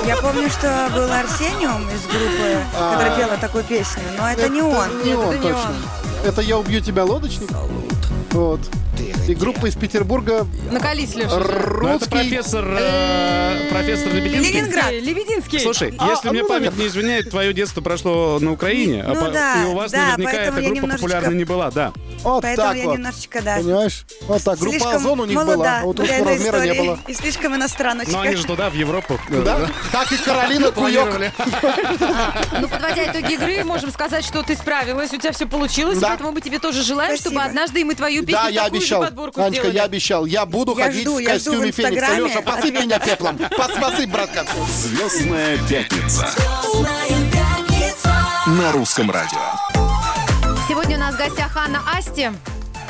Я 0.06 0.18
помню, 0.18 0.50
что 0.50 0.90
был 0.94 1.12
Арсениум 1.12 1.88
из 1.90 2.06
группы, 2.06 2.58
который 2.74 3.16
пела 3.18 3.38
такую 3.38 3.64
песню, 3.64 4.04
но 4.18 4.30
это 4.30 4.50
не 4.50 4.62
он. 4.62 5.04
Не 5.04 5.16
он, 5.16 5.30
это 5.30 5.38
не 5.38 5.42
точно. 5.52 5.76
Это 6.26 6.42
«Я 6.42 6.58
убью 6.58 6.80
тебя, 6.82 7.04
лодочник». 7.06 7.50
Вот. 8.32 8.60
И 9.28 9.36
группа 9.36 9.68
из 9.68 9.76
Петербурга 9.76 10.46
Накались, 10.72 11.16
Леша. 11.16 11.38
Ну, 11.38 11.44
это 11.46 11.54
русский. 11.70 12.10
профессор, 12.10 12.66
э, 12.78 13.68
профессор 13.70 14.14
Лебединский. 14.14 14.54
Ленинград. 14.60 14.92
Лебединский. 14.92 15.60
Слушай, 15.60 15.94
А, 15.98 16.10
если 16.10 16.28
а, 16.28 16.32
мне 16.32 16.42
ну, 16.42 16.48
память 16.50 16.66
наверное. 16.72 16.82
не 16.84 16.88
изменяет, 16.88 17.30
твое 17.30 17.54
детство 17.54 17.82
прошло 17.82 18.38
на 18.40 18.52
Украине, 18.52 19.04
а 19.04 19.14
Ну 19.14 19.22
по- 19.26 19.32
да, 19.32 19.64
и 19.64 19.66
у 19.68 19.74
вас 19.76 19.92
да, 19.92 20.18
наверняка 20.18 20.32
эта 20.44 20.52
группа 20.62 20.70
немножечко- 20.76 20.96
популярной 20.98 21.36
не 21.36 21.44
была, 21.46 21.72
да. 21.72 21.94
Вот 22.24 22.42
Поэтому 22.42 22.68
так 22.70 22.78
я 22.78 22.84
вот. 22.86 22.94
немножечко, 22.98 23.42
да. 23.42 23.58
Понимаешь? 23.58 24.06
Вот 24.22 24.44
так. 24.44 24.58
Группа 24.60 24.72
слишком 24.78 24.96
«Озон» 24.96 25.20
у 25.22 25.26
них 25.26 25.36
молода 25.36 25.56
была, 25.58 25.80
а 25.80 25.84
вот 25.86 26.00
русского 26.00 26.26
размера 26.30 26.58
не 26.60 26.72
истории. 26.72 26.88
было. 26.88 27.00
И 27.08 27.14
слишком 27.14 27.56
иностраночка. 27.56 28.12
Но 28.14 28.22
они 28.22 28.36
же 28.36 28.46
туда, 28.46 28.70
в 28.70 28.74
Европу. 28.76 29.20
Да? 29.30 29.70
Как 29.92 30.12
и 30.12 30.18
Каролина 30.18 30.72
Куёк. 30.72 31.10
Ну, 32.62 32.68
подводя 32.68 33.12
итоги 33.12 33.34
игры, 33.34 33.64
можем 33.64 33.92
сказать, 33.92 34.26
что 34.26 34.42
ты 34.44 34.56
справилась, 34.56 35.12
у 35.14 35.18
тебя 35.18 35.32
все 35.32 35.46
получилось, 35.48 36.00
поэтому 36.02 36.32
мы 36.32 36.42
тебе 36.42 36.60
тоже 36.60 36.84
желаем, 36.84 37.18
чтобы 37.18 37.42
однажды 37.42 37.82
и 37.82 37.84
мы 37.84 37.96
твою 37.96 38.22
песню 38.22 38.42
Да, 38.44 38.50
я 38.50 38.64
такую 38.66 38.80
обещал. 39.02 39.44
Анечка, 39.44 39.62
сделали. 39.62 39.76
я 39.78 39.84
обещал. 39.84 40.26
Я 40.26 40.46
буду 40.46 40.78
Я 40.78 40.86
ходить 40.86 41.02
жду, 41.02 41.16
в 41.16 41.20
я 41.20 41.38
жду 41.40 41.52
в 41.52 41.62
костюме 41.62 41.72
Феникса. 41.72 42.16
Леша, 42.16 42.42
посыпь 42.42 42.80
меня 42.80 43.00
пеплом. 43.00 43.36
Пос- 43.38 43.80
Посыпь, 43.80 44.10
братка. 44.10 44.46
Звездная 44.70 45.58
пятница 45.68 46.30
на 48.48 48.72
русском 48.72 49.10
радио. 49.12 49.40
Сегодня 50.68 50.98
у 50.98 51.00
нас 51.00 51.16
в 51.16 51.18
гостях 51.18 51.56
Анна 51.56 51.82
Асти. 51.96 52.32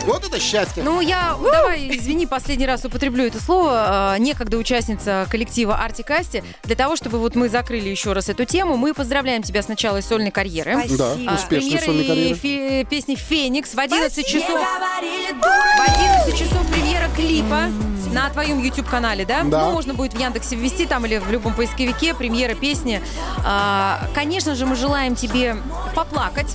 Вот 0.06 0.24
это 0.26 0.38
счастье. 0.40 0.84
Ну, 0.84 1.00
я, 1.00 1.36
давай, 1.42 1.88
извини, 1.98 2.26
последний 2.26 2.66
раз 2.66 2.84
употреблю 2.84 3.26
это 3.26 3.42
слово. 3.42 4.16
Э, 4.16 4.20
Некогда 4.20 4.58
участница 4.58 5.26
коллектива 5.30 5.76
Артик 5.78 6.12
Асти. 6.12 6.44
Для 6.64 6.76
того, 6.76 6.98
чтобы 6.98 7.20
вот 7.20 7.36
мы 7.36 7.48
закрыли 7.48 7.88
еще 7.90 8.12
раз 8.12 8.28
эту 8.28 8.44
тему, 8.44 8.76
мы 8.76 8.94
поздравляем 8.94 9.44
тебя 9.44 9.62
с 9.64 9.70
начала 9.70 10.02
сольной 10.02 10.32
карьеры. 10.32 10.74
Спасибо. 10.78 10.98
Да, 10.98 11.32
А, 11.32 11.36
успешной 11.36 11.48
премьерой 11.48 11.86
сольной 11.86 12.08
карьеры. 12.08 12.36
фе- 12.36 12.84
песни 12.90 13.16
«Феникс» 13.16 13.74
в 13.74 13.80
11 13.80 14.28
часов. 14.28 14.60
В 14.60 15.90
11 15.90 16.38
часов 16.38 16.68
премьера 16.68 17.08
клипа 17.16 17.70
на 18.12 18.30
твоем 18.30 18.62
YouTube-канале, 18.62 19.26
да? 19.26 19.44
Да. 19.44 19.66
Ну, 19.68 19.72
можно 19.72 19.94
будет 19.94 20.14
в 20.14 20.20
Яндексе 20.20 20.56
ввести 20.58 20.86
там 20.86 21.06
или 21.06 21.18
в 21.18 21.32
любом 21.32 21.54
поисковике 21.56 22.14
премьера 22.14 22.56
песни. 22.56 23.02
А, 23.46 24.02
конечно 24.14 24.54
же, 24.56 24.66
мы 24.66 24.76
желаем 24.76 25.16
тебе 25.16 25.56
поплакать. 25.96 26.54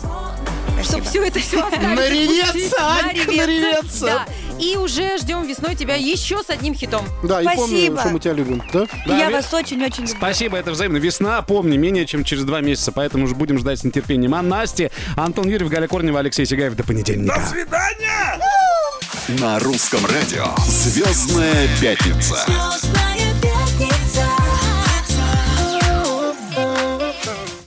Чтобы 0.83 1.05
все 1.05 1.25
это 1.25 1.41
все 1.41 1.63
оставить. 1.63 1.97
Нареветься, 1.97 2.77
Анька, 2.79 3.33
нареветься. 3.33 4.07
Да. 4.07 4.27
И 4.59 4.77
уже 4.77 5.19
ждем 5.19 5.47
весной 5.47 5.77
тебя 5.77 5.95
еще 5.95 6.43
с 6.43 6.51
одним 6.51 6.75
хитом. 6.75 7.07
Да, 7.23 7.41
и 7.41 7.45
помню, 7.45 7.77
Спасибо. 7.77 8.01
что 8.01 8.09
мы 8.09 8.21
тебя 8.21 8.33
любим. 8.33 8.63
Да? 8.73 8.87
Да, 9.07 9.17
я 9.17 9.31
вас 9.31 9.53
очень-очень 9.55 10.03
люблю. 10.03 10.17
Спасибо, 10.17 10.57
это 10.57 10.73
взаимно. 10.73 10.97
Весна, 10.97 11.43
помни, 11.43 11.77
менее 11.77 12.07
чем 12.07 12.25
через 12.25 12.45
два 12.45 12.61
месяца, 12.61 12.91
поэтому 12.91 13.25
уже 13.25 13.35
будем 13.35 13.59
ждать 13.59 13.79
с 13.79 13.85
нетерпением. 13.85 14.35
А 14.35 14.43
Насти, 14.43 14.91
Антон 15.17 15.49
Юрьев, 15.49 15.69
Галя 15.69 15.87
Корнева, 15.87 16.19
Алексей 16.19 16.45
Сигаев. 16.45 16.75
До 16.75 16.83
понедельника. 16.83 17.39
До 17.39 17.47
свидания! 17.47 18.41
На 19.41 19.59
русском 19.59 20.05
радио. 20.07 20.47
Звездная 20.67 21.69
пятница. 21.81 22.45
Звездная 22.47 23.09